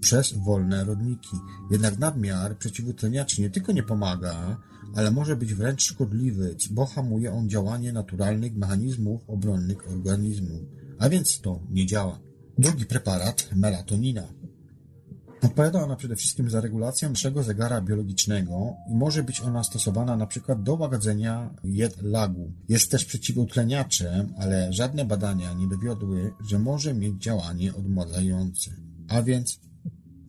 [0.00, 1.36] przez wolne rodniki.
[1.70, 4.60] Jednak nadmiar przeciwutleniaczy nie tylko nie pomaga,
[4.94, 10.58] ale może być wręcz szkodliwy, bo hamuje on działanie naturalnych mechanizmów obronnych organizmu.
[10.98, 12.18] A więc to nie działa.
[12.58, 14.22] Drugi preparat, melatonina.
[15.44, 20.26] Odpowiada ona przede wszystkim za regulację naszego zegara biologicznego i może być ona stosowana na
[20.26, 22.52] przykład do łagodzenia jet lagu.
[22.68, 28.70] Jest też przeciwutleniaczem, ale żadne badania nie dowiodły, że może mieć działanie odmładzające.
[29.08, 29.60] A więc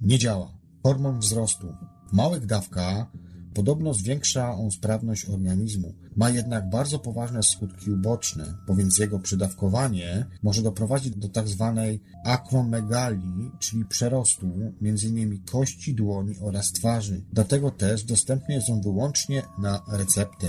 [0.01, 0.57] nie działa.
[0.83, 1.75] Hormon wzrostu.
[2.09, 3.07] W małych dawkach
[3.55, 5.93] Podobno zwiększa on sprawność organizmu.
[6.15, 11.73] Ma jednak bardzo poważne skutki uboczne, bowiem jego przydawkowanie może doprowadzić do tzw.
[11.75, 14.45] Tak akromegalii, czyli przerostu
[14.81, 15.43] m.in.
[15.43, 17.21] kości dłoni oraz twarzy.
[17.33, 20.47] Dlatego też dostępny jest on wyłącznie na receptę.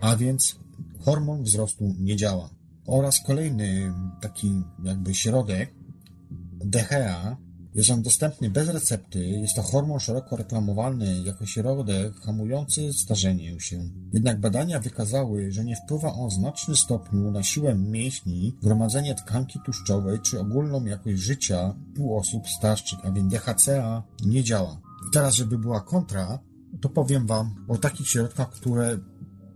[0.00, 0.56] A więc
[1.00, 2.50] hormon wzrostu nie działa.
[2.86, 5.74] Oraz kolejny taki jakby środek
[6.64, 7.36] DHA
[7.74, 13.88] jest on dostępny bez recepty, jest to hormon szeroko reklamowany jako środek hamujący starzenie się.
[14.12, 19.58] Jednak badania wykazały, że nie wpływa on w znacznym stopniu na siłę mięśni, gromadzenie tkanki
[19.64, 24.80] tłuszczowej czy ogólną jakość życia u osób starszych, a więc DHCA nie działa.
[25.08, 26.38] I teraz, żeby była kontra,
[26.80, 28.98] to powiem Wam o takich środkach, które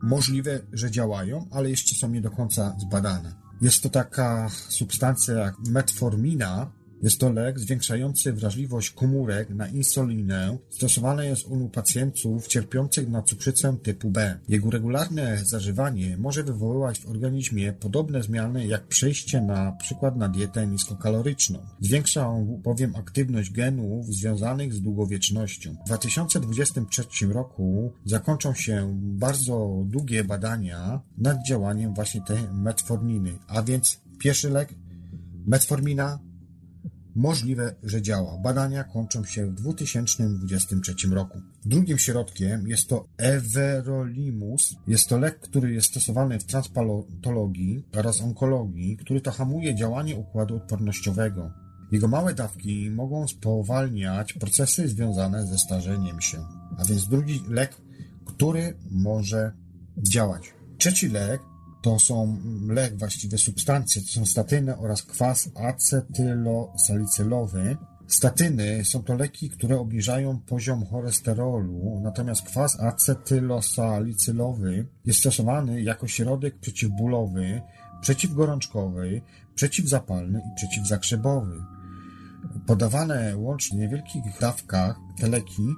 [0.02, 3.34] możliwe, że działają, ale jeszcze są nie do końca zbadane.
[3.60, 10.58] Jest to taka substancja jak metformina, jest to lek zwiększający wrażliwość komórek na insulinę.
[10.68, 14.38] Stosowany jest on u pacjentów cierpiących na cukrzycę typu B.
[14.48, 20.66] Jego regularne zażywanie może wywoływać w organizmie podobne zmiany jak przejście na przykład na dietę
[20.66, 21.58] niskokaloryczną.
[21.80, 25.76] Zwiększa on bowiem aktywność genów związanych z długowiecznością.
[25.84, 34.00] W 2023 roku zakończą się bardzo długie badania nad działaniem właśnie tej metforminy, a więc
[34.18, 34.74] pierwszy lek
[35.46, 36.27] metformina
[37.16, 38.38] Możliwe, że działa.
[38.38, 41.40] Badania kończą się w 2023 roku.
[41.64, 44.76] Drugim środkiem jest to everolimus.
[44.86, 50.56] Jest to lek, który jest stosowany w transpalotologii oraz onkologii, który to hamuje działanie układu
[50.56, 51.50] odpornościowego.
[51.92, 56.38] Jego małe dawki mogą spowalniać procesy związane ze starzeniem się.
[56.78, 57.76] A więc drugi lek,
[58.26, 59.52] który może
[60.12, 60.52] działać.
[60.78, 61.40] Trzeci lek
[61.88, 67.76] to są lek, właściwie substancje, to są statyny oraz kwas acetylosalicyllowy.
[68.06, 76.58] Statyny są to leki, które obniżają poziom cholesterolu, natomiast kwas acetylosalicylowy jest stosowany jako środek
[76.58, 77.62] przeciwbólowy,
[78.00, 79.22] przeciwgorączkowy,
[79.54, 81.62] przeciwzapalny i przeciwzakrzepowy.
[82.66, 85.74] Podawane łącznie w niewielkich dawkach te leki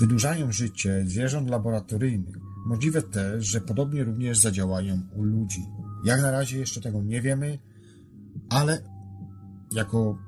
[0.00, 2.51] wydłużają życie zwierząt laboratoryjnych.
[2.66, 5.66] Możliwe też, że podobnie również zadziałają u ludzi.
[6.04, 7.58] Jak na razie jeszcze tego nie wiemy,
[8.48, 8.82] ale
[9.72, 10.18] jako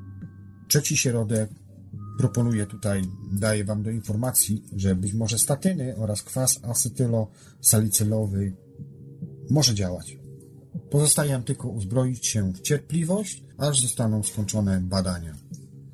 [0.69, 1.51] trzeci środek
[2.19, 8.57] proponuję tutaj, daję Wam do informacji, że być może statyny oraz kwas acetylosalicylowy
[9.51, 10.19] może działać.
[10.91, 15.35] Pozostaje nam tylko uzbroić się w cierpliwość, aż zostaną skończone badania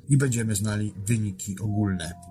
[0.09, 2.30] i będziemy znali wyniki ogólne.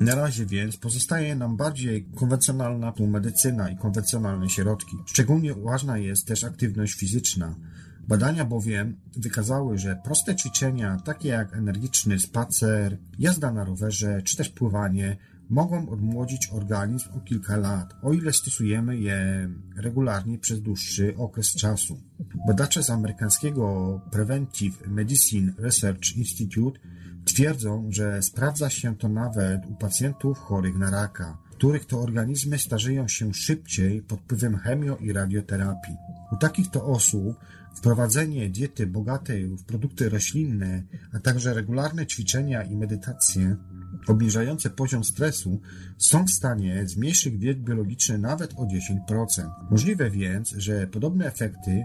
[0.00, 4.96] Na razie więc pozostaje nam bardziej konwencjonalna medycyna i konwencjonalne środki.
[5.06, 7.54] Szczególnie ważna jest też aktywność fizyczna.
[8.08, 14.48] Badania bowiem wykazały, że proste ćwiczenia, takie jak energiczny spacer, jazda na rowerze czy też
[14.48, 15.16] pływanie,
[15.50, 22.00] mogą odmłodzić organizm o kilka lat, o ile stosujemy je regularnie przez dłuższy okres czasu.
[22.46, 26.80] Badacze z amerykańskiego Preventive Medicine Research Institute
[27.34, 31.38] Twierdzą, że sprawdza się to nawet u pacjentów chorych na raka.
[31.50, 35.96] których to organizmy starzeją się szybciej pod wpływem chemio i radioterapii.
[36.32, 37.36] U takich to osób
[37.74, 43.56] wprowadzenie diety bogatej w produkty roślinne, a także regularne ćwiczenia i medytacje
[44.06, 45.60] obniżające poziom stresu
[45.98, 48.66] są w stanie zmniejszyć wiek biologiczny nawet o
[49.08, 49.50] 10%.
[49.70, 51.84] Możliwe więc, że podobne efekty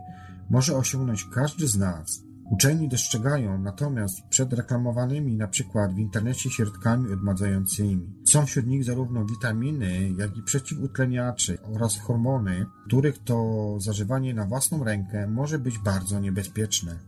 [0.50, 2.24] może osiągnąć każdy z nas.
[2.54, 8.14] Uczeni dostrzegają natomiast przed reklamowanymi na przykład w internecie środkami odmładzającymi.
[8.26, 14.84] Są wśród nich zarówno witaminy, jak i przeciwutleniacze oraz hormony, których to zażywanie na własną
[14.84, 17.00] rękę może być bardzo niebezpieczne.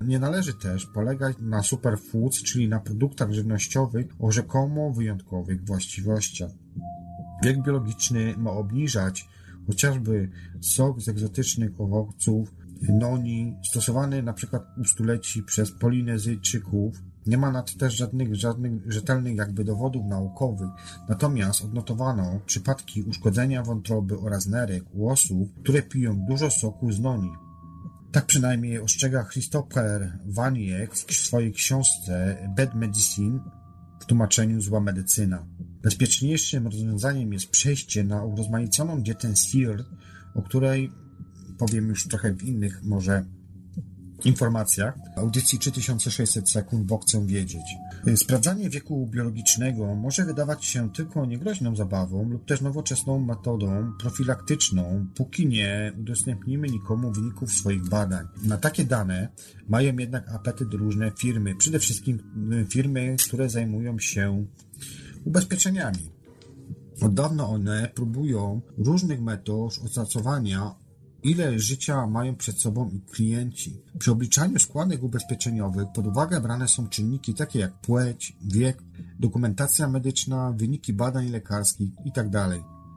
[0.00, 6.50] Nie należy też polegać na superfoods, czyli na produktach żywnościowych o rzekomo wyjątkowych właściwościach.
[7.42, 9.28] Wiek biologiczny ma obniżać
[9.66, 10.30] chociażby
[10.60, 16.96] sok z egzotycznych owoców, noni, stosowany na przykład u stuleci przez Polinezyjczyków.
[17.26, 20.70] Nie ma na to też żadnych, żadnych rzetelnych jakby dowodów naukowych,
[21.08, 27.30] natomiast odnotowano przypadki uszkodzenia wątroby oraz nerek u osób, które piją dużo soku z noni.
[28.12, 33.40] Tak przynajmniej ostrzega Christopher Waniek w swojej książce Bad Medicine
[34.00, 35.46] w tłumaczeniu Zła Medycyna.
[35.82, 39.86] Bezpieczniejszym rozwiązaniem jest przejście na urozmaiconą dietę SIRT,
[40.34, 40.90] o której
[41.58, 43.24] powiem już trochę w innych może
[44.24, 44.94] informacjach.
[45.16, 47.62] Audycji 3600 sekund, bo chcę wiedzieć.
[48.16, 55.46] Sprawdzanie wieku biologicznego może wydawać się tylko niegroźną zabawą lub też nowoczesną metodą profilaktyczną, póki
[55.46, 58.26] nie udostępnimy nikomu wyników swoich badań.
[58.42, 59.28] Na takie dane
[59.68, 62.18] mają jednak apetyt różne firmy, przede wszystkim
[62.70, 64.46] firmy, które zajmują się
[65.24, 66.10] ubezpieczeniami.
[67.00, 70.83] Od dawna one próbują różnych metod oszacowania
[71.24, 73.82] ile życia mają przed sobą ich klienci.
[73.98, 78.82] Przy obliczaniu składek ubezpieczeniowych pod uwagę brane są czynniki takie jak płeć, wiek,
[79.20, 82.48] dokumentacja medyczna, wyniki badań lekarskich itd.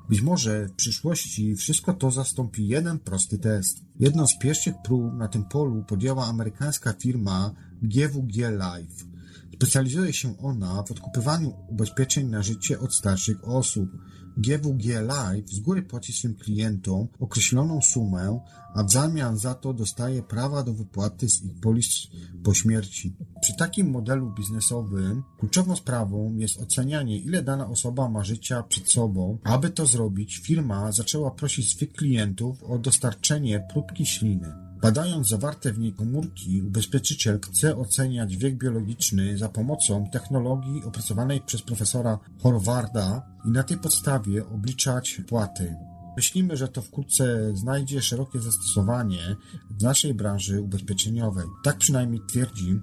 [0.10, 3.82] Być może w przyszłości wszystko to zastąpi jeden prosty test.
[4.00, 7.52] Jedną z pierwszych prób na tym polu podjęła amerykańska firma
[7.82, 9.17] GWG Life.
[9.58, 13.90] Specjalizuje się ona w odkupywaniu ubezpieczeń na życie od starszych osób.
[14.38, 18.40] GWG Life z góry płaci swym klientom określoną sumę,
[18.76, 22.08] a w zamian za to dostaje prawa do wypłaty z ich polis
[22.44, 23.16] po śmierci.
[23.42, 29.38] Przy takim modelu biznesowym kluczową sprawą jest ocenianie, ile dana osoba ma życia przed sobą.
[29.44, 34.67] Aby to zrobić, firma zaczęła prosić swych klientów o dostarczenie próbki śliny.
[34.82, 41.62] Badając zawarte w niej komórki, ubezpieczyciel chce oceniać wiek biologiczny za pomocą technologii opracowanej przez
[41.62, 45.76] profesora Horvarda i na tej podstawie obliczać płaty.
[46.18, 49.36] Myślimy, że to wkrótce znajdzie szerokie zastosowanie
[49.70, 51.46] w naszej branży ubezpieczeniowej.
[51.64, 52.80] Tak przynajmniej twierdzi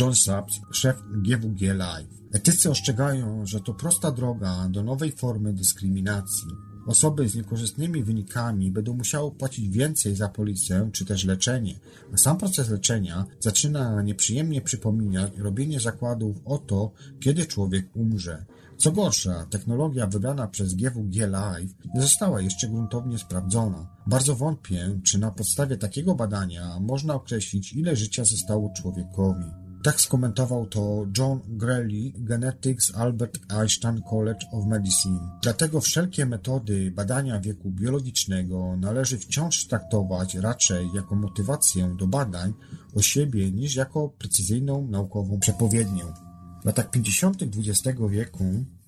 [0.00, 2.08] John Saps, szef GWG Live.
[2.32, 6.48] Etycy ostrzegają, że to prosta droga do nowej formy dyskryminacji.
[6.88, 11.74] Osoby z niekorzystnymi wynikami będą musiały płacić więcej za policję czy też leczenie,
[12.14, 18.44] a sam proces leczenia zaczyna nieprzyjemnie przypominać robienie zakładów o to, kiedy człowiek umrze.
[18.76, 23.86] Co gorsza, technologia wybrana przez GWG Live nie została jeszcze gruntownie sprawdzona.
[24.06, 29.67] Bardzo wątpię, czy na podstawie takiego badania można określić, ile życia zostało człowiekowi.
[29.82, 35.20] Tak skomentował to John Grelly, Genetics Albert Einstein College of Medicine.
[35.42, 42.52] Dlatego wszelkie metody badania wieku biologicznego należy wciąż traktować raczej jako motywację do badań
[42.94, 46.04] o siebie niż jako precyzyjną naukową przepowiednię.
[46.62, 47.42] W latach 50.
[47.42, 48.44] XX wieku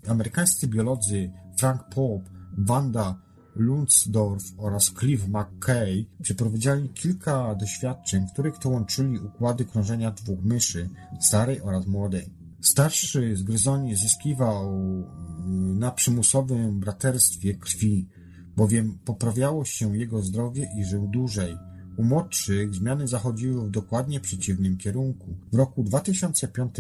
[0.09, 3.30] amerykańscy biolodzy Frank Pope, Wanda
[3.61, 10.89] Lundsdorf oraz Cliff McKay przeprowadzili kilka doświadczeń, w których to łączyli układy krążenia dwóch myszy,
[11.21, 12.31] starej oraz młodej.
[12.61, 18.09] Starszy z gryzoni zyskiwał y, na przymusowym braterstwie krwi,
[18.57, 21.57] bowiem poprawiało się jego zdrowie i żył dłużej.
[22.01, 25.27] U młodszych zmiany zachodziły w dokładnie przeciwnym kierunku.
[25.53, 26.75] W roku 2005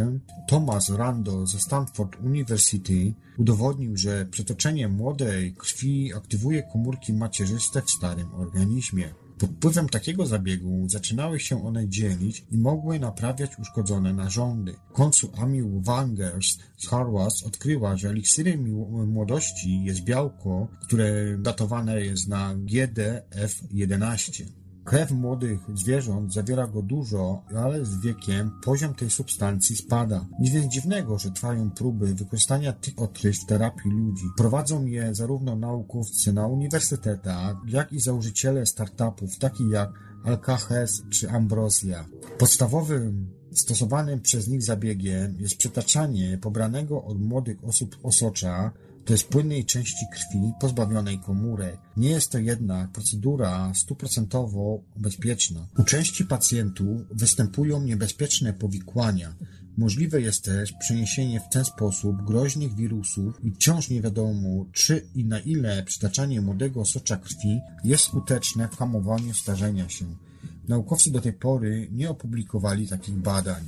[0.48, 8.34] Thomas Randall ze Stanford University udowodnił, że przetoczenie młodej krwi aktywuje komórki macierzyste w starym
[8.34, 9.14] organizmie.
[9.38, 14.74] Pod wpływem takiego zabiegu zaczynały się one dzielić i mogły naprawiać uszkodzone narządy.
[14.90, 22.28] W końcu Amy Wangers z Harvard odkryła, że eliksirem młodości jest białko, które datowane jest
[22.28, 24.59] na GDF11.
[24.90, 30.26] Krew młodych zwierząt zawiera go dużo, ale z wiekiem poziom tej substancji spada.
[30.40, 34.24] Nic więc dziwnego, że trwają próby wykorzystania tych odkryć w terapii ludzi.
[34.36, 39.90] Prowadzą je zarówno naukowcy na uniwersytetach, jak i założyciele startupów takich jak
[40.24, 42.04] Alkahes czy Ambrosia.
[42.38, 48.72] Podstawowym stosowanym przez nich zabiegiem jest przetaczanie pobranego od młodych osób osocza
[49.04, 51.78] to jest płynnej części krwi pozbawionej komórek.
[51.96, 55.66] Nie jest to jednak procedura stuprocentowo bezpieczna.
[55.78, 59.34] U części pacjentów występują niebezpieczne powikłania.
[59.76, 65.24] Możliwe jest też przeniesienie w ten sposób groźnych wirusów i wciąż nie wiadomo, czy i
[65.24, 70.04] na ile przytaczanie młodego socza krwi jest skuteczne w hamowaniu starzenia się.
[70.68, 73.64] Naukowcy do tej pory nie opublikowali takich badań.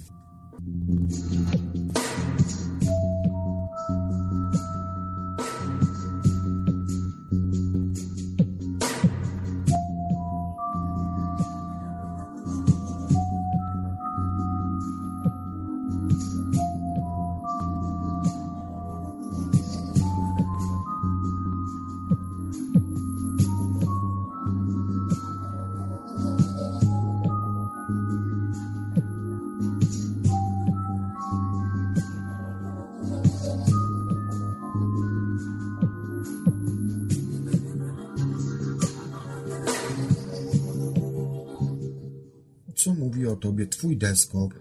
[43.83, 44.55] Twój deskop?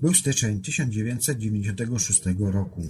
[0.00, 2.82] Był styczeń 1996 roku.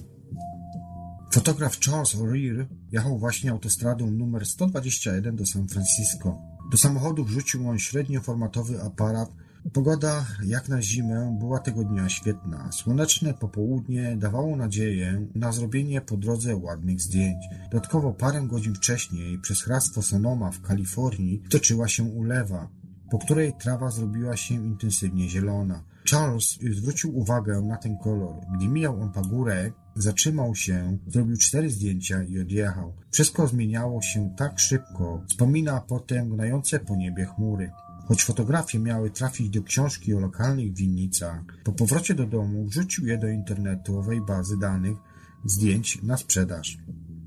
[1.33, 6.39] Fotograf Charles O'Rear jechał właśnie autostradą numer 121 do San Francisco.
[6.71, 9.33] Do samochodu wrzucił on średnioformatowy aparat.
[9.73, 12.73] Pogoda, jak na zimę, była tego dnia świetna.
[12.73, 17.45] Słoneczne popołudnie dawało nadzieję na zrobienie po drodze ładnych zdjęć.
[17.71, 22.78] Dodatkowo parę godzin wcześniej przez hrabstwo Sonoma w Kalifornii toczyła się ulewa
[23.11, 25.85] po której trawa zrobiła się intensywnie zielona.
[26.11, 28.35] Charles zwrócił uwagę na ten kolor.
[28.57, 32.93] Gdy mijał on pagórek, zatrzymał się, zrobił cztery zdjęcia i odjechał.
[33.11, 37.71] Wszystko zmieniało się tak szybko, wspomina potem gnające po niebie chmury.
[38.07, 43.19] Choć fotografie miały trafić do książki o lokalnych winnicach, po powrocie do domu wrzucił je
[43.19, 44.97] do internetowej bazy danych
[45.45, 46.79] zdjęć na sprzedaż.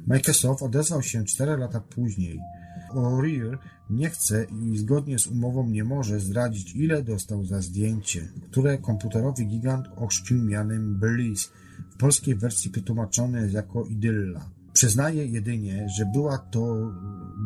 [0.07, 2.39] Microsoft odezwał się cztery lata później.
[2.93, 3.57] O'Rear
[3.89, 9.43] nie chce i zgodnie z umową nie może zdradzić, ile dostał za zdjęcie, które komputerowy
[9.43, 11.51] gigant ochrzcił mianem Bliss,
[11.91, 14.49] w polskiej wersji przetłumaczone jako Idylla.
[14.73, 16.91] Przyznaje jedynie, że była to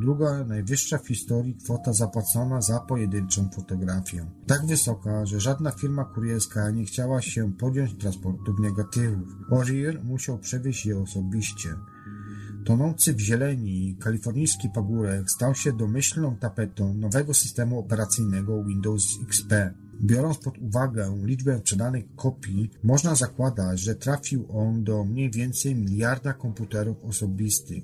[0.01, 4.25] druga najwyższa w historii kwota zapłacona za pojedynczą fotografię.
[4.47, 9.27] Tak wysoka, że żadna firma kurierska nie chciała się podjąć transportu negatywów.
[9.51, 11.69] O'Rear musiał przewieźć je osobiście.
[12.65, 19.53] Tonący w zieleni kalifornijski pagórek stał się domyślną tapetą nowego systemu operacyjnego Windows XP.
[20.01, 26.33] Biorąc pod uwagę liczbę sprzedanych kopii, można zakładać, że trafił on do mniej więcej miliarda
[26.33, 27.83] komputerów osobistych.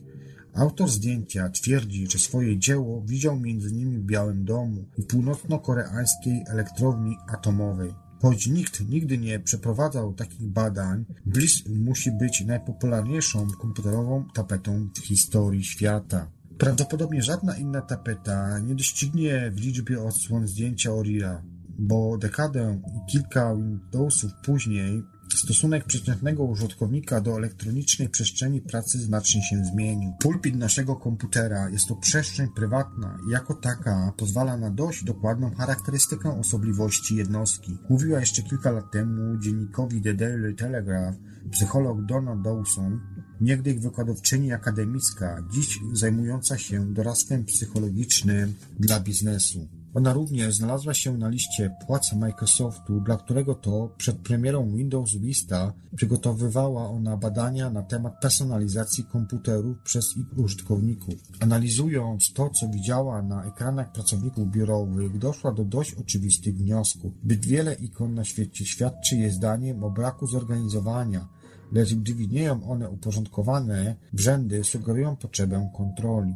[0.53, 7.17] Autor zdjęcia twierdzi, że swoje dzieło widział między nimi w Białym Domu i północno-koreańskiej elektrowni
[7.27, 7.93] atomowej.
[8.21, 15.63] Choć nikt nigdy nie przeprowadzał takich badań, Bliss musi być najpopularniejszą komputerową tapetą w historii
[15.63, 16.27] świata.
[16.57, 21.41] Prawdopodobnie żadna inna tapeta nie doścignie w liczbie odsłon zdjęcia O'Reilly'a,
[21.79, 25.03] bo dekadę i kilka Windowsów później
[25.35, 30.13] Stosunek przeciętnego użytkownika do elektronicznej przestrzeni pracy znacznie się zmienił.
[30.19, 36.39] Pulpit naszego komputera jest to przestrzeń prywatna i jako taka pozwala na dość dokładną charakterystykę
[36.39, 37.77] osobliwości jednostki.
[37.89, 41.17] Mówiła jeszcze kilka lat temu dziennikowi The Daily Telegraph
[41.51, 43.01] psycholog Donna Dawson,
[43.41, 49.80] niegdyś wykładowczyni akademicka, dziś zajmująca się doradztwem psychologicznym dla biznesu.
[49.93, 55.73] Ona również znalazła się na liście płac Microsoftu, dla którego to przed premierą Windows Vista
[55.95, 61.13] przygotowywała ona badania na temat personalizacji komputerów przez ich użytkowników.
[61.39, 67.13] Analizując to, co widziała na ekranach pracowników biurowych, doszła do dość oczywistych wniosków.
[67.23, 71.27] Zbyt wiele ikon na świecie świadczy jej zdaniem o braku zorganizowania,
[71.71, 76.35] lecz gdy widnieją one uporządkowane w rzędy, sugerują potrzebę kontroli.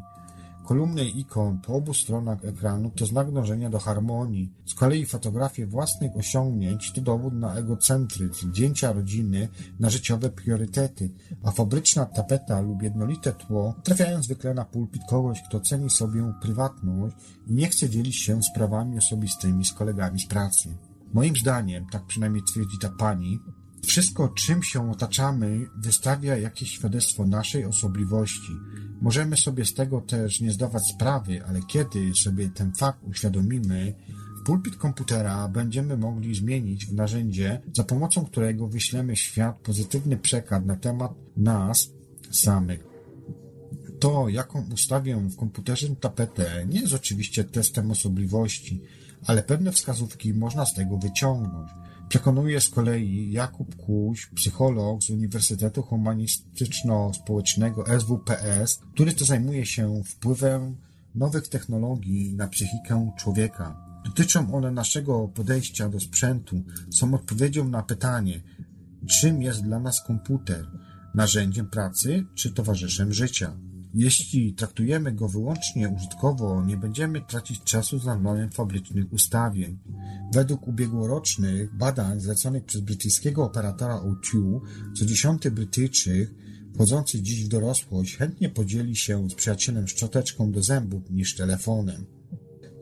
[0.65, 4.49] Kolumny ikon po obu stronach ekranu to znak dążenia do harmonii.
[4.65, 9.47] Z kolei fotografie własnych osiągnięć to dowód na egocentryzm, zdjęcia rodziny
[9.79, 11.09] na życiowe priorytety,
[11.43, 17.15] a fabryczna tapeta lub jednolite tło trafiają zwykle na pulpit kogoś, kto ceni sobie prywatność
[17.47, 20.77] i nie chce dzielić się sprawami osobistymi z kolegami z pracy.
[21.13, 23.39] Moim zdaniem, tak przynajmniej twierdzi ta pani,
[23.85, 28.51] wszystko, czym się otaczamy, wystawia jakieś świadectwo naszej osobliwości.
[29.01, 33.93] Możemy sobie z tego też nie zdawać sprawy, ale kiedy sobie ten fakt uświadomimy,
[34.45, 40.75] pulpit komputera będziemy mogli zmienić w narzędzie, za pomocą którego wyślemy świat pozytywny przekaz na
[40.75, 41.89] temat nas
[42.31, 42.83] samych.
[43.99, 48.81] To, jaką ustawię w komputerze tapetę, nie jest oczywiście testem osobliwości,
[49.27, 51.84] ale pewne wskazówki można z tego wyciągnąć.
[52.09, 60.75] Przekonuje z kolei Jakub Kuś, psycholog z Uniwersytetu Humanistyczno-Społecznego SWPS, który to zajmuje się wpływem
[61.15, 63.85] nowych technologii na psychikę człowieka.
[64.05, 68.41] Dotyczą one naszego podejścia do sprzętu, są odpowiedzią na pytanie,
[69.07, 70.67] czym jest dla nas komputer,
[71.15, 73.57] narzędziem pracy czy towarzyszem życia.
[73.95, 79.77] Jeśli traktujemy go wyłącznie użytkowo, nie będziemy tracić czasu z naglaniem fabrycznych ustawień.
[80.33, 84.59] Według ubiegłorocznych badań zleconych przez brytyjskiego operatora O2,
[84.95, 86.31] co dziesiąty Brytyjczyk
[86.73, 92.05] wchodzący dziś w dorosłość chętnie podzieli się z przyjacielem szczoteczką do zębów niż telefonem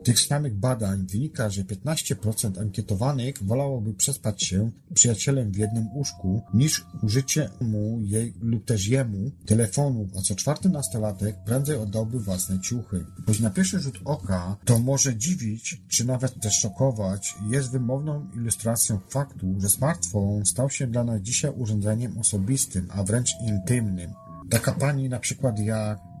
[0.04, 6.84] tych samych badań wynika, że 15% ankietowanych wolałoby przespać się przyjacielem w jednym łóżku, niż
[7.02, 13.04] użycie mu jej lub też jemu telefonów, a co czwarty nastolatek prędzej oddałby własne ciuchy.
[13.26, 18.98] Choć na pierwszy rzut oka to może dziwić, czy nawet też szokować, jest wymowną ilustracją
[19.08, 24.10] faktu, że smartfon stał się dla nas dzisiaj urządzeniem osobistym, a wręcz intymnym.
[24.50, 26.13] Taka pani na przykład jak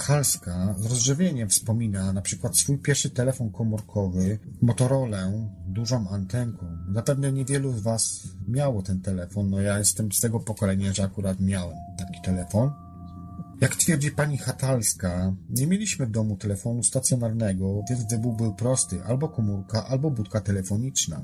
[0.00, 5.32] Halska z rozżywieniem wspomina na przykład swój pierwszy telefon komórkowy, Motorola,
[5.66, 6.66] dużą antenką.
[6.94, 11.40] Zapewne niewielu z Was miało ten telefon, no ja jestem z tego pokolenia, że akurat
[11.40, 12.70] miałem taki telefon.
[13.60, 19.28] Jak twierdzi pani Hatalska, nie mieliśmy w domu telefonu stacjonarnego, więc wybór był prosty, albo
[19.28, 21.20] komórka, albo budka telefoniczna.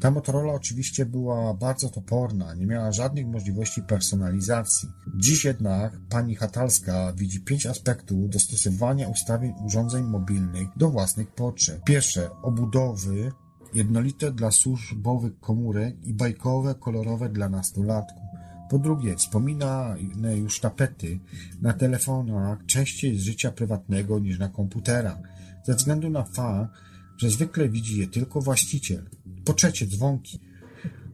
[0.00, 4.88] Ta Motorola oczywiście była bardzo toporna, nie miała żadnych możliwości personalizacji.
[5.16, 11.84] Dziś jednak pani Hatalska widzi pięć aspektów dostosowania ustawień urządzeń mobilnych do własnych potrzeb.
[11.84, 13.32] Pierwsze, obudowy
[13.74, 18.22] jednolite dla służbowych komórek i bajkowe, kolorowe dla nastolatków.
[18.70, 19.96] Po drugie, wspomina
[20.34, 21.20] już tapety
[21.62, 25.18] na telefonach częściej z życia prywatnego niż na komputerach,
[25.64, 26.72] ze względu na fakt,
[27.18, 29.10] że zwykle widzi je tylko właściciel.
[29.44, 30.40] Po trzecie, dzwonki,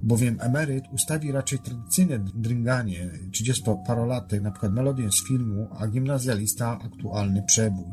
[0.03, 7.43] bowiem emeryt ustawi raczej tradycyjne dringanie, 30-parolatek, na przykład melodię z filmu, a gimnazjalista aktualny
[7.43, 7.87] przebój.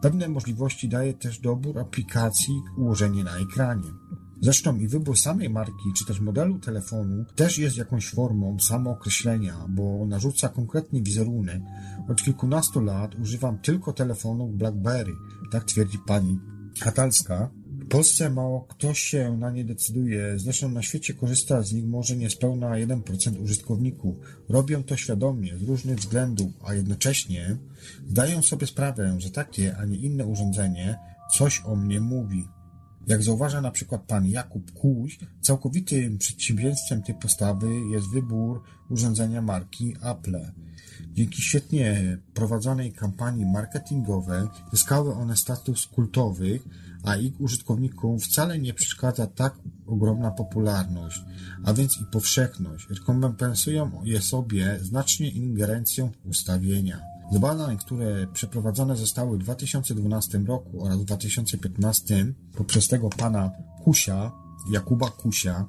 [0.00, 3.90] Pewne możliwości daje też dobór aplikacji ułożenie na ekranie.
[4.40, 10.06] Zresztą i wybór samej marki, czy też modelu telefonu też jest jakąś formą samookreślenia, bo
[10.06, 11.62] narzuca konkretny wizerunek.
[12.08, 15.12] Od kilkunastu lat używam tylko telefonów BlackBerry,
[15.50, 16.38] tak twierdzi pani
[16.80, 21.86] Katalska, w Polsce mało kto się na nie decyduje, zresztą na świecie korzysta z nich
[21.86, 24.16] może niespełna 1% użytkowników.
[24.48, 27.56] Robią to świadomie, z różnych względów, a jednocześnie
[28.08, 30.98] zdają sobie sprawę, że takie, a nie inne urządzenie
[31.32, 32.48] coś o mnie mówi.
[33.06, 39.96] Jak zauważa na przykład pan Jakub Kuś, całkowitym przedsiębiorstwem tej postawy jest wybór urządzenia marki
[40.02, 40.40] Apple.
[41.12, 46.62] Dzięki świetnie prowadzonej kampanii marketingowej zyskały one status kultowych,
[47.04, 49.54] a ich użytkownikom wcale nie przeszkadza tak
[49.86, 51.22] ogromna popularność,
[51.64, 52.86] a więc i powszechność.
[52.90, 57.15] Rekompensują je sobie znacznie ingerencją w ustawienia.
[57.32, 63.50] Z badań, które przeprowadzone zostały w 2012 roku oraz w 2015 poprzez tego pana
[63.84, 64.32] Kusia,
[64.70, 65.66] Jakuba Kusia,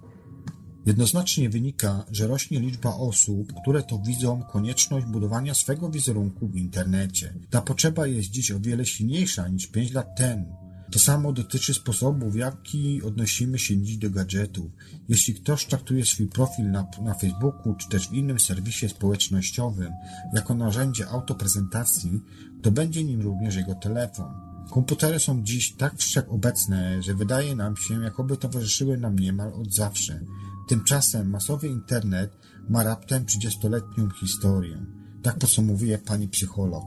[0.88, 7.34] Jednoznacznie wynika, że rośnie liczba osób, które to widzą konieczność budowania swego wizerunku w internecie.
[7.50, 10.67] Ta potrzeba jest dziś o wiele silniejsza niż 5 lat temu.
[10.92, 14.72] To samo dotyczy sposobu, w jaki odnosimy się dziś do gadżetów.
[15.10, 19.92] Jeśli ktoś traktuje swój profil na, na Facebooku czy też w innym serwisie społecznościowym
[20.34, 22.22] jako narzędzie autoprezentacji,
[22.62, 24.48] to będzie nim również jego telefon.
[24.70, 30.20] Komputery są dziś tak wszechobecne, że wydaje nam się, jakoby towarzyszyły nam niemal od zawsze.
[30.68, 32.32] Tymczasem masowy internet
[32.70, 34.86] ma raptem 30-letnią historię.
[35.24, 36.84] Tak podsumowuje pani psycholog.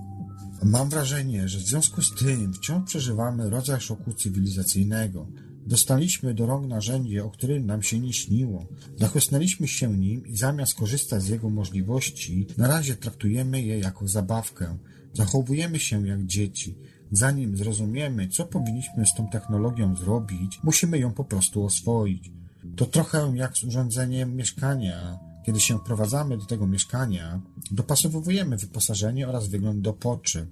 [0.65, 5.27] Mam wrażenie, że w związku z tym wciąż przeżywamy rodzaj szoku cywilizacyjnego.
[5.67, 8.67] Dostaliśmy do rąk narzędzie, o którym nam się nie śniło.
[8.97, 14.79] Zachłysnęliśmy się nim i zamiast korzystać z jego możliwości, na razie traktujemy je jako zabawkę.
[15.15, 16.79] Zachowujemy się jak dzieci.
[17.13, 22.31] Zanim zrozumiemy, co powinniśmy z tą technologią zrobić, musimy ją po prostu oswoić.
[22.77, 25.30] To trochę jak z urządzeniem mieszkania.
[25.47, 30.49] Kiedy się wprowadzamy do tego mieszkania, dopasowujemy wyposażenie oraz wygląd do potrzeb.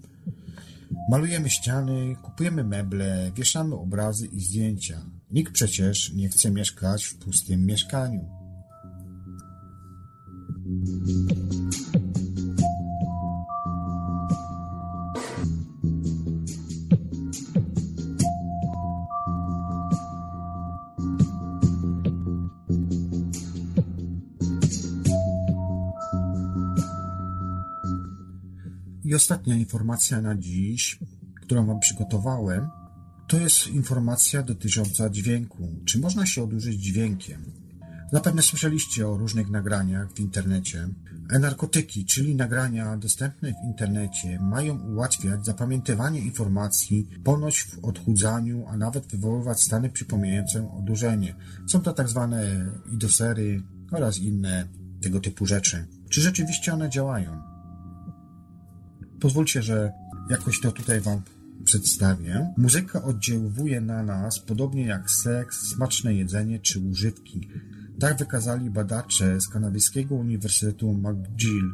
[1.11, 5.03] Malujemy ściany, kupujemy meble, wieszamy obrazy i zdjęcia.
[5.30, 8.28] Nikt przecież nie chce mieszkać w pustym mieszkaniu.
[29.09, 30.98] I ostatnia informacja na dziś,
[31.42, 32.68] którą Wam przygotowałem,
[33.28, 35.68] to jest informacja dotycząca dźwięku.
[35.84, 37.42] Czy można się odurzyć dźwiękiem?
[38.12, 40.88] Zapewne słyszeliście o różnych nagraniach w internecie.
[41.30, 49.06] E-narkotyki, czyli nagrania dostępne w internecie, mają ułatwiać zapamiętywanie informacji, ponoć w odchudzaniu, a nawet
[49.06, 51.34] wywoływać stany przypominające odurzenie.
[51.66, 54.68] Są to tak zwane idosery oraz inne
[55.02, 55.86] tego typu rzeczy.
[56.09, 57.57] Czy rzeczywiście one działają?
[59.20, 59.92] Pozwólcie, że
[60.30, 61.22] jakoś to tutaj Wam
[61.64, 62.52] przedstawię.
[62.56, 67.48] Muzyka oddziałuje na nas podobnie jak seks, smaczne jedzenie czy używki.
[68.00, 71.72] Tak wykazali badacze z kanadyjskiego Uniwersytetu McGill.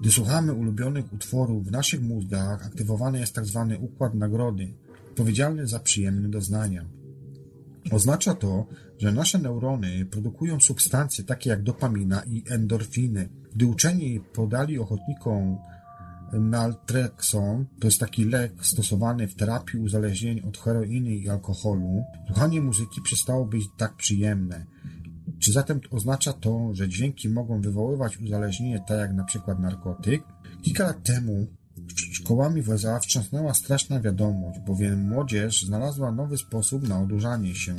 [0.00, 3.66] Gdy słuchamy ulubionych utworów, w naszych mózgach aktywowany jest tzw.
[3.70, 4.74] Tak układ nagrody,
[5.10, 6.84] odpowiedzialny za przyjemne doznania.
[7.90, 8.66] Oznacza to,
[8.98, 13.28] że nasze neurony produkują substancje takie jak dopamina i endorfiny.
[13.54, 15.58] Gdy uczeni podali ochotnikom
[16.32, 22.04] Naltrexon to jest taki lek stosowany w terapii uzależnień od heroiny i alkoholu.
[22.26, 24.66] Słuchanie muzyki przestało być tak przyjemne.
[25.38, 30.22] Czy zatem oznacza to, że dźwięki mogą wywoływać uzależnienie, tak jak na przykład narkotyk?
[30.62, 31.46] Kilka lat temu
[32.12, 37.74] szkołami w USA wstrząsnęła straszna wiadomość, bowiem młodzież znalazła nowy sposób na odurzanie się.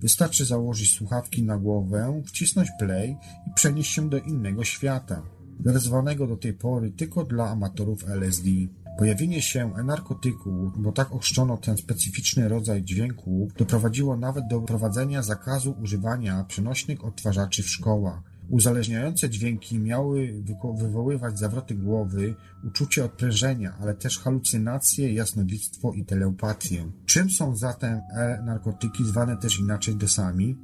[0.00, 3.16] Wystarczy założyć słuchawki na głowę, wcisnąć play
[3.46, 5.22] i przenieść się do innego świata
[5.64, 8.50] zarezerwowanego do tej pory tylko dla amatorów LSD.
[8.98, 15.74] Pojawienie się narkotyku, bo tak ochrzczono ten specyficzny rodzaj dźwięku, doprowadziło nawet do wprowadzenia zakazu
[15.82, 18.22] używania przenośnych odtwarzaczy w szkołach.
[18.48, 20.42] Uzależniające dźwięki miały
[20.78, 22.34] wywoływać zawroty głowy,
[22.64, 26.84] uczucie odprężenia, ale też halucynacje, jasnowidztwo i telepatię.
[27.06, 30.56] Czym są zatem e-narkotyki, zwane też inaczej dosami?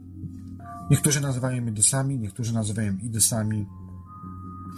[0.91, 3.67] Niektórzy nazywają je dosami, niektórzy nazywają idosami,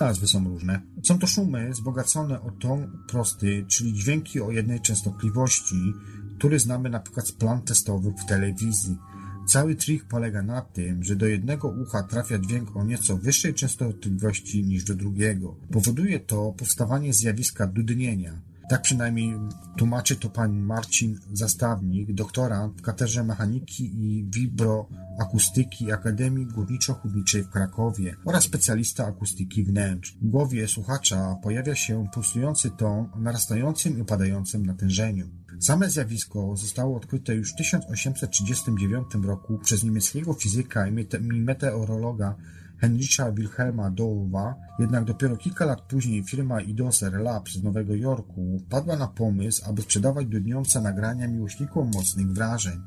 [0.01, 0.81] Nazwy są różne.
[1.03, 5.95] Są to szumy wzbogacone o ton prosty, czyli dźwięki o jednej częstotliwości,
[6.39, 8.99] który znamy na przykład z plan testowych w telewizji.
[9.47, 14.65] Cały trik polega na tym, że do jednego ucha trafia dźwięk o nieco wyższej częstotliwości
[14.65, 15.57] niż do drugiego.
[15.73, 18.33] Powoduje to powstawanie zjawiska dudnienia.
[18.69, 19.35] Tak przynajmniej
[19.77, 28.17] tłumaczy to pan Marcin Zastawnik, doktorant w katedrze mechaniki i vibroakustyki Akademii Górniczo-Hutniczej w Krakowie
[28.25, 30.17] oraz specjalista akustyki wnętrz.
[30.23, 35.29] W głowie słuchacza pojawia się pulsujący ton o narastającym i opadającym natężeniu.
[35.61, 40.93] Same zjawisko zostało odkryte już w 1839 roku przez niemieckiego fizyka i
[41.33, 42.37] meteorologa
[42.81, 48.97] Heinricha Wilhelma Dołowa, jednak dopiero kilka lat później firma Idoser Labs z Nowego Jorku padła
[48.97, 52.83] na pomysł, aby sprzedawać dudniące nagrania miłośnikom mocnych wrażeń.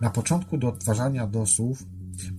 [0.00, 1.84] Na początku do odtwarzania DOSów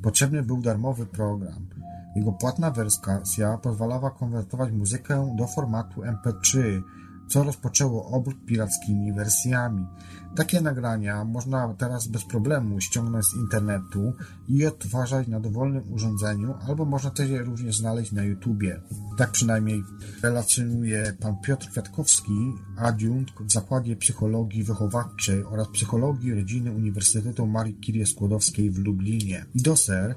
[0.02, 1.68] potrzebny był darmowy program.
[2.16, 6.82] Jego płatna wersja pozwalała konwertować muzykę do formatu MP3,
[7.28, 9.88] co rozpoczęło obrót pirackimi wersjami.
[10.36, 14.14] Takie nagrania można teraz bez problemu ściągnąć z internetu
[14.48, 18.82] i odtwarzać na dowolnym urządzeniu, albo można też je również znaleźć na YouTubie.
[19.18, 19.84] Tak przynajmniej
[20.24, 28.06] relacjonuje pan Piotr Kwiatkowski, adiunkt w Zakładzie Psychologii Wychowawczej oraz Psychologii Rodziny Uniwersytetu Marii Curie
[28.06, 29.46] Skłodowskiej w Lublinie.
[29.56, 30.16] IDOSER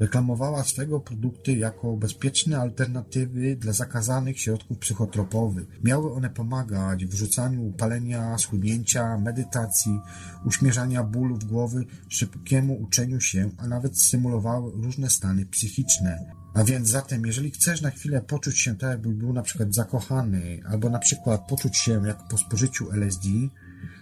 [0.00, 5.66] Reklamowała swego produkty jako bezpieczne alternatywy dla zakazanych środków psychotropowych.
[5.84, 10.00] Miały one pomagać w rzucaniu palenia, schudnięcia, medytacji,
[10.44, 16.44] uśmierzania bólów głowy, szybkiemu uczeniu się, a nawet symulowały różne stany psychiczne.
[16.54, 20.60] A więc zatem, jeżeli chcesz na chwilę poczuć się tak, jakby był na przykład zakochany,
[20.68, 23.28] albo na przykład poczuć się jak po spożyciu LSD,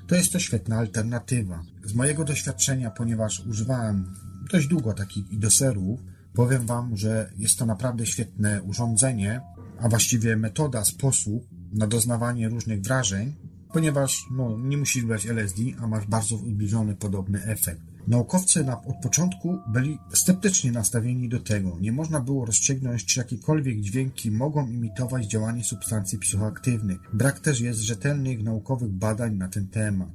[0.06, 1.62] to jest to świetna alternatywa.
[1.84, 4.14] Z mojego doświadczenia, ponieważ używałem
[4.52, 6.00] dość długo takich idoserów.
[6.34, 9.40] Powiem Wam, że jest to naprawdę świetne urządzenie,
[9.80, 13.34] a właściwie metoda, sposób na doznawanie różnych wrażeń,
[13.72, 17.80] ponieważ no, nie musisz brać LSD, a masz bardzo zbliżony podobny efekt.
[18.08, 21.78] Naukowcy na, od początku byli sceptycznie nastawieni do tego.
[21.80, 26.98] Nie można było rozstrzygnąć, czy jakiekolwiek dźwięki mogą imitować działanie substancji psychoaktywnych.
[27.12, 30.08] Brak też jest rzetelnych naukowych badań na ten temat.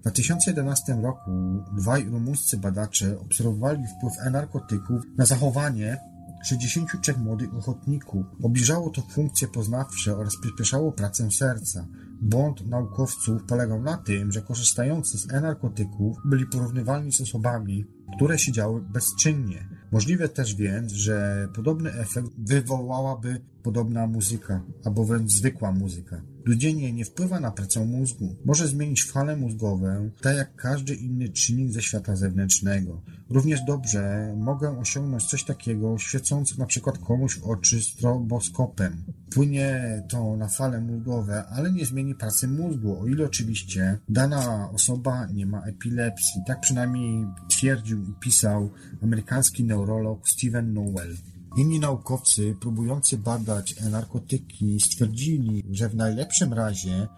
[0.00, 1.30] W 2011 roku
[1.72, 5.98] dwaj rumuńscy badacze obserwowali wpływ e-narkotyków na zachowanie
[6.44, 8.26] 63 młodych ochotników.
[8.42, 11.86] Obniżało to funkcje poznawcze oraz przyspieszało pracę serca.
[12.22, 17.84] Błąd naukowców polegał na tym, że korzystający z e-narkotyków byli porównywalni z osobami,
[18.16, 19.68] które siedziały bezczynnie.
[19.92, 26.22] Możliwe też więc, że podobny efekt wywołałaby podobna muzyka, albo wręcz zwykła muzyka.
[26.44, 28.36] Ludzenie nie wpływa na pracę mózgu.
[28.44, 33.02] Może zmienić fale mózgowe, tak jak każdy inny czynnik ze świata zewnętrznego.
[33.30, 39.04] Równie dobrze mogę osiągnąć coś takiego, świecąc na przykład komuś w oczy stroboskopem.
[39.30, 45.26] Płynie to na fale mózgowe, ale nie zmieni pracy mózgu, o ile oczywiście dana osoba
[45.26, 46.40] nie ma epilepsji.
[46.46, 48.70] Tak przynajmniej twierdził i pisał
[49.02, 51.16] amerykański neurolog Steven Nowell.
[51.56, 57.08] Inni naukowcy próbujący badać narkotyki stwierdzili, że w najlepszym razie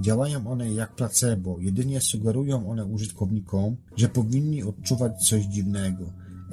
[0.00, 6.04] działają one jak placebo, jedynie sugerują one użytkownikom, że powinni odczuwać coś dziwnego.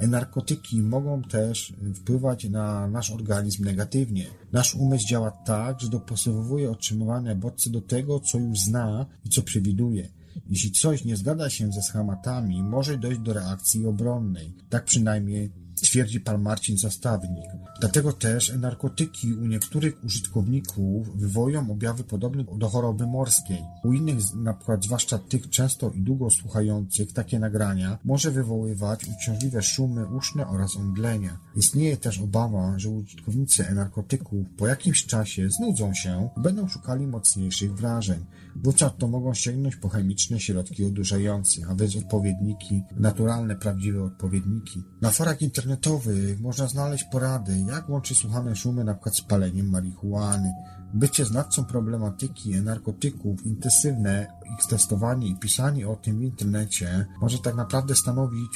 [0.08, 4.26] Narkotyki mogą też wpływać na nasz organizm negatywnie.
[4.52, 9.42] Nasz umysł działa tak, że dopasowuje otrzymywane bodźce do tego, co już zna i co
[9.42, 10.08] przewiduje.
[10.50, 14.54] Jeśli coś nie zgadza się ze schematami, może dojść do reakcji obronnej.
[14.68, 17.44] Tak przynajmniej twierdzi pan Marcin Zastawnik.
[17.80, 23.58] Dlatego też narkotyki u niektórych użytkowników wywołują objawy podobne do choroby morskiej.
[23.84, 29.62] U innych, na przykład zwłaszcza tych często i długo słuchających takie nagrania, może wywoływać uciążliwe
[29.62, 31.38] szumy uszne oraz omdlenia.
[31.56, 37.74] Istnieje też obawa, że użytkownicy narkotyków po jakimś czasie znudzą się i będą szukali mocniejszych
[37.74, 38.24] wrażeń.
[38.64, 44.82] Wówczas to mogą sięgnąć po chemiczne środki odurzające, a więc odpowiedniki, naturalne, prawdziwe odpowiedniki.
[45.00, 49.10] Na forach internetowych można znaleźć porady, jak łączyć słuchane szumy np.
[49.10, 50.52] z paleniem marihuany.
[50.94, 54.26] Bycie znawcą problematyki narkotyków, intensywne
[54.58, 58.50] ich testowanie i pisanie o tym w internecie może tak naprawdę stanowić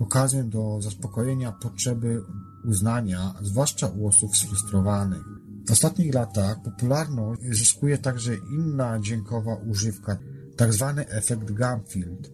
[0.00, 2.22] okazję do zaspokojenia potrzeby
[2.64, 5.37] uznania, zwłaszcza u osób sfrustrowanych.
[5.68, 10.18] W ostatnich latach popularność zyskuje także inna dźwiękowa używka,
[10.58, 10.94] tzw.
[10.96, 12.30] Tak efekt Gamfield.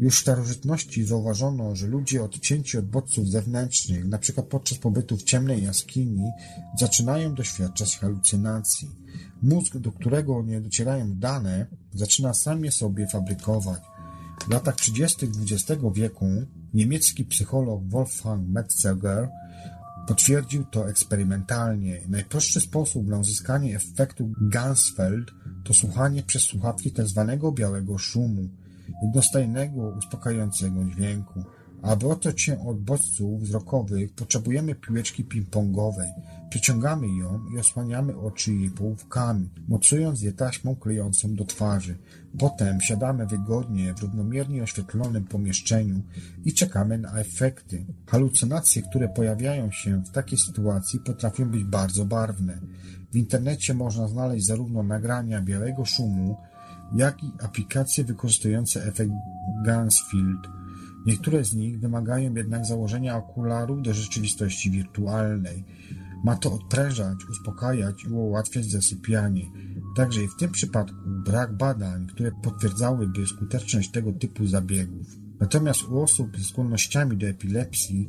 [0.00, 4.42] Już w starożytności zauważono, że ludzie odcięci od bodźców zewnętrznych, np.
[4.42, 6.30] podczas pobytu w ciemnej jaskini,
[6.78, 8.90] zaczynają doświadczać halucynacji.
[9.42, 13.82] Mózg, do którego nie docierają dane, zaczyna sam je sobie fabrykować.
[14.48, 15.26] W latach 30.
[15.26, 16.26] XX wieku
[16.74, 19.28] niemiecki psycholog Wolfgang Metzeger
[20.06, 22.00] Potwierdził to eksperymentalnie.
[22.08, 25.30] Najprostszy sposób na uzyskanie efektu Gansfeld
[25.64, 27.38] to słuchanie przez słuchawki tzw.
[27.42, 28.48] Tak białego szumu,
[29.02, 31.44] jednostajnego, uspokajającego dźwięku.
[31.84, 36.12] Aby otoczyć się od bodźców wzrokowych, potrzebujemy piłeczki ping-pongowej.
[36.50, 41.98] Przyciągamy ją i osłaniamy oczy jej połówkami, mocując je taśmą klejącą do twarzy.
[42.38, 46.02] Potem siadamy wygodnie w równomiernie oświetlonym pomieszczeniu
[46.44, 47.84] i czekamy na efekty.
[48.06, 52.58] Halucynacje, które pojawiają się w takiej sytuacji potrafią być bardzo barwne.
[53.12, 56.36] W internecie można znaleźć zarówno nagrania białego szumu,
[56.96, 59.12] jak i aplikacje wykorzystujące efekt
[59.64, 60.63] Gansfield.
[61.06, 65.64] Niektóre z nich wymagają jednak założenia okularów do rzeczywistości wirtualnej.
[66.24, 69.50] Ma to odprężać, uspokajać i ułatwiać zasypianie.
[69.96, 75.06] Także i w tym przypadku brak badań, które potwierdzałyby skuteczność tego typu zabiegów.
[75.40, 78.08] Natomiast u osób ze skłonnościami do epilepsji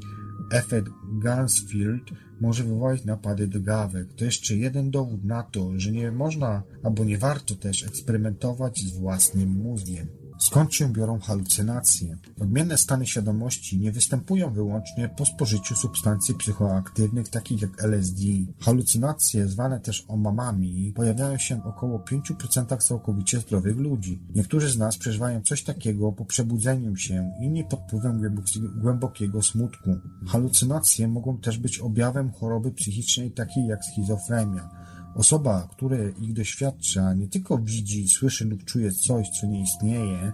[0.51, 4.13] efekt Gansfield może wywołać napady drgawek.
[4.13, 8.97] To jeszcze jeden dowód na to, że nie można albo nie warto też eksperymentować z
[8.97, 10.07] własnym mózgiem.
[10.45, 12.17] Skąd się biorą halucynacje?
[12.41, 18.21] Odmienne stany świadomości nie występują wyłącznie po spożyciu substancji psychoaktywnych takich jak LSD.
[18.59, 24.19] Halucynacje, zwane też omamami, pojawiają się w około 5% całkowicie zdrowych ludzi.
[24.35, 28.39] Niektórzy z nas przeżywają coś takiego po przebudzeniu się, inni pod wpływem
[28.81, 29.95] głębokiego smutku.
[30.27, 34.69] Halucynacje mogą też być objawem choroby psychicznej takiej jak schizofrenia.
[35.15, 40.31] Osoba, która ich doświadcza, nie tylko widzi, słyszy lub czuje coś, co nie istnieje,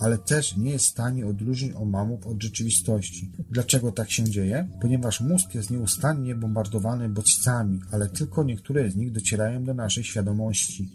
[0.00, 3.32] ale też nie jest w stanie odróżnić omamów od rzeczywistości.
[3.50, 4.68] Dlaczego tak się dzieje?
[4.80, 10.90] Ponieważ mózg jest nieustannie bombardowany bodźcami, ale tylko niektóre z nich docierają do naszej świadomości.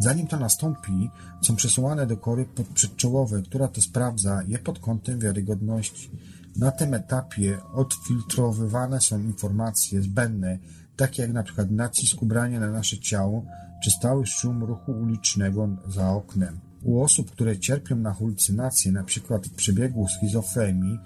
[0.00, 1.10] Zanim to nastąpi,
[1.42, 6.10] są przesyłane do kory przedczołowej, która to sprawdza je pod kątem wiarygodności.
[6.56, 10.58] Na tym etapie odfiltrowywane są informacje zbędne,
[10.98, 13.44] takie jak na przykład nacisk ubrania na nasze ciało,
[13.84, 16.60] czy stały szum ruchu ulicznego za oknem.
[16.82, 20.98] U osób, które cierpią na halucynacje, na przykład w przebiegu schizofrenii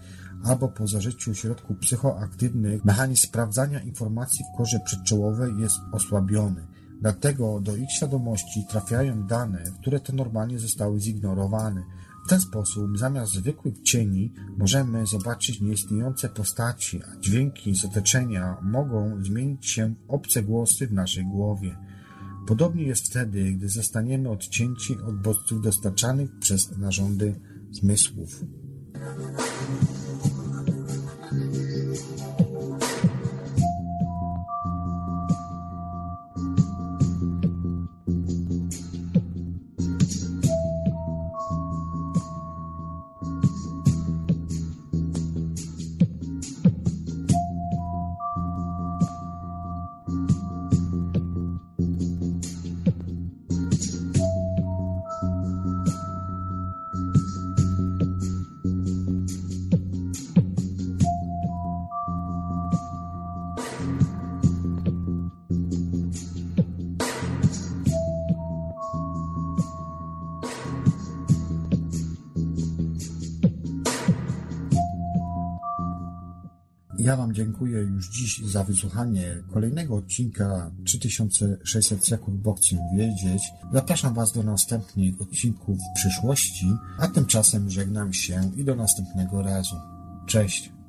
[0.44, 6.66] albo po zażyciu środków psychoaktywnych, mechanizm sprawdzania informacji w korze przedczołowej jest osłabiony.
[7.00, 11.82] Dlatego do ich świadomości trafiają dane, które to normalnie zostały zignorowane.
[12.24, 19.24] W ten sposób zamiast zwykłych cieni możemy zobaczyć nieistniejące postaci, a dźwięki z otoczenia mogą
[19.24, 21.76] zmienić się w obce głosy w naszej głowie.
[22.46, 28.44] Podobnie jest wtedy, gdy zostaniemy odcięci od bodźców dostarczanych przez narządy zmysłów.
[77.02, 83.42] Ja Wam dziękuję już dziś za wysłuchanie kolejnego odcinka 3600 sekund Bokcim Wiedzieć.
[83.72, 86.66] Zapraszam Was do następnych odcinków w przyszłości,
[86.98, 89.76] a tymczasem żegnam się i do następnego razu.
[90.26, 90.81] Cześć!